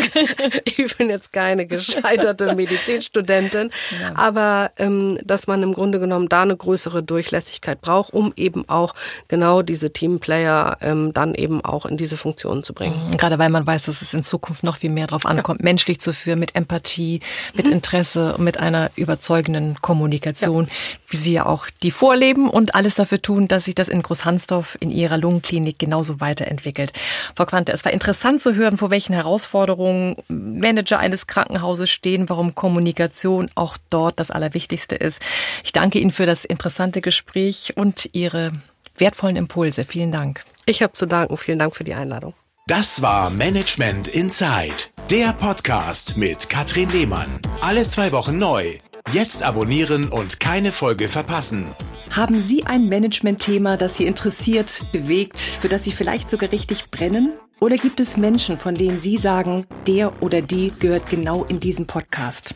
ich 0.66 0.98
bin 0.98 1.10
jetzt 1.10 1.34
keine 1.34 1.66
gescheiterte 1.66 2.56
Medizinstudentin, 2.56 3.70
ja. 4.02 4.14
aber 4.16 4.72
ähm, 4.78 5.20
dass 5.24 5.48
man 5.48 5.62
im 5.64 5.74
Grunde 5.74 6.00
genommen 6.00 6.30
da 6.30 6.44
eine 6.44 6.56
größere 6.56 7.04
Durchlässigkeit 7.04 7.82
braucht, 7.82 8.14
um 8.14 8.34
eben 8.36 8.68
auch 8.70 8.96
genau 9.28 9.62
diese 9.62 9.92
Teamplayer 9.92 10.78
ähm, 10.82 11.14
dann 11.14 11.36
eben 11.36 11.64
auch 11.64 11.86
in 11.86 11.98
diese 11.98 12.18
Funktionen 12.18 12.64
zu 12.64 12.74
bringen. 12.74 13.10
Mhm. 13.10 13.18
Gerade 13.18 13.40
weil 13.40 13.50
man 13.50 13.68
weiß, 13.68 13.84
dass 13.84 14.02
es 14.02 14.14
in 14.14 14.24
Zukunft 14.24 14.64
noch 14.64 14.78
viel 14.78 14.90
mehr 14.90 15.08
darauf 15.08 15.26
ankommt, 15.26 15.62
ja. 15.62 15.66
menschlich 15.66 16.00
zu 16.00 16.14
führen, 16.14 16.40
mit 16.40 16.56
Empathie, 16.56 17.20
mit 17.54 17.68
mhm. 17.68 17.74
Interesse 17.74 18.36
und 18.38 18.44
mit 18.44 18.60
einer 18.60 18.90
Überzeugung 18.96 19.33
überzeugenden 19.34 19.82
Kommunikation, 19.82 20.66
ja. 20.66 20.72
wie 21.10 21.18
Sie 21.18 21.34
ja 21.34 21.46
auch 21.46 21.68
die 21.82 21.92
vorleben 21.92 22.50
und 22.50 22.76
alles 22.76 22.96
dafür 22.96 23.22
tun, 23.22 23.48
dass 23.48 23.66
sich 23.66 23.76
das 23.76 23.88
in 23.88 24.02
Großhansdorf 24.02 24.78
in 24.80 24.92
Ihrer 24.92 25.18
Lungenklinik 25.18 25.80
genauso 25.80 26.20
weiterentwickelt. 26.20 26.94
Frau 27.36 27.46
Quante, 27.46 27.72
es 27.72 27.84
war 27.84 27.92
interessant 27.92 28.42
zu 28.42 28.54
hören, 28.54 28.78
vor 28.78 28.92
welchen 28.92 29.14
Herausforderungen 29.14 30.18
Manager 30.28 31.00
eines 31.00 31.28
Krankenhauses 31.28 31.90
stehen, 31.90 32.30
warum 32.30 32.54
Kommunikation 32.54 33.50
auch 33.56 33.78
dort 33.90 34.20
das 34.20 34.30
Allerwichtigste 34.30 34.96
ist. 34.96 35.22
Ich 35.64 35.72
danke 35.72 36.00
Ihnen 36.00 36.12
für 36.12 36.26
das 36.26 36.46
interessante 36.46 37.02
Gespräch 37.02 37.74
und 37.76 38.10
Ihre 38.14 38.52
wertvollen 38.98 39.36
Impulse. 39.36 39.86
Vielen 39.86 40.12
Dank. 40.12 40.44
Ich 40.66 40.84
habe 40.84 40.94
zu 40.94 41.08
danken. 41.08 41.38
Vielen 41.38 41.60
Dank 41.60 41.76
für 41.76 41.84
die 41.84 41.94
Einladung. 41.94 42.34
Das 42.68 43.02
war 43.02 43.30
Management 43.30 44.08
Inside, 44.08 44.92
der 45.10 45.34
Podcast 45.34 46.16
mit 46.16 46.48
Katrin 46.50 46.90
Lehmann. 46.92 47.28
Alle 47.60 47.88
zwei 47.88 48.14
Wochen 48.14 48.40
neu. 48.40 48.78
Jetzt 49.12 49.44
abonnieren 49.44 50.10
und 50.10 50.40
keine 50.40 50.72
Folge 50.72 51.08
verpassen. 51.08 51.68
Haben 52.10 52.40
Sie 52.42 52.66
ein 52.66 52.88
Management-Thema, 52.88 53.78
das 53.78 53.98
Sie 53.98 54.06
interessiert, 54.06 54.86
bewegt, 54.92 55.40
für 55.40 55.68
das 55.68 55.84
Sie 55.84 55.92
vielleicht 55.92 56.30
sogar 56.30 56.52
richtig 56.52 56.90
brennen? 56.90 57.34
Oder 57.60 57.78
gibt 57.78 58.00
es 58.00 58.18
Menschen, 58.18 58.58
von 58.58 58.76
denen 58.76 59.02
Sie 59.02 59.18
sagen, 59.18 59.68
der 59.88 60.22
oder 60.22 60.42
die 60.42 60.72
gehört 60.80 61.10
genau 61.10 61.44
in 61.44 61.60
diesen 61.60 61.86
Podcast? 61.86 62.56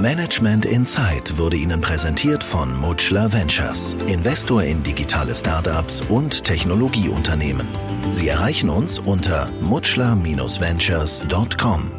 Management 0.00 0.64
Insight 0.64 1.36
wurde 1.38 1.56
Ihnen 1.56 1.80
präsentiert 1.80 2.44
von 2.44 2.76
Mutschler 2.76 3.32
Ventures, 3.32 3.96
Investor 4.06 4.62
in 4.62 4.80
digitale 4.82 5.34
Startups 5.34 6.02
und 6.02 6.44
Technologieunternehmen. 6.44 7.66
Sie 8.10 8.28
erreichen 8.28 8.68
uns 8.70 8.98
unter 8.98 9.50
mutschler-ventures.com. 9.60 11.97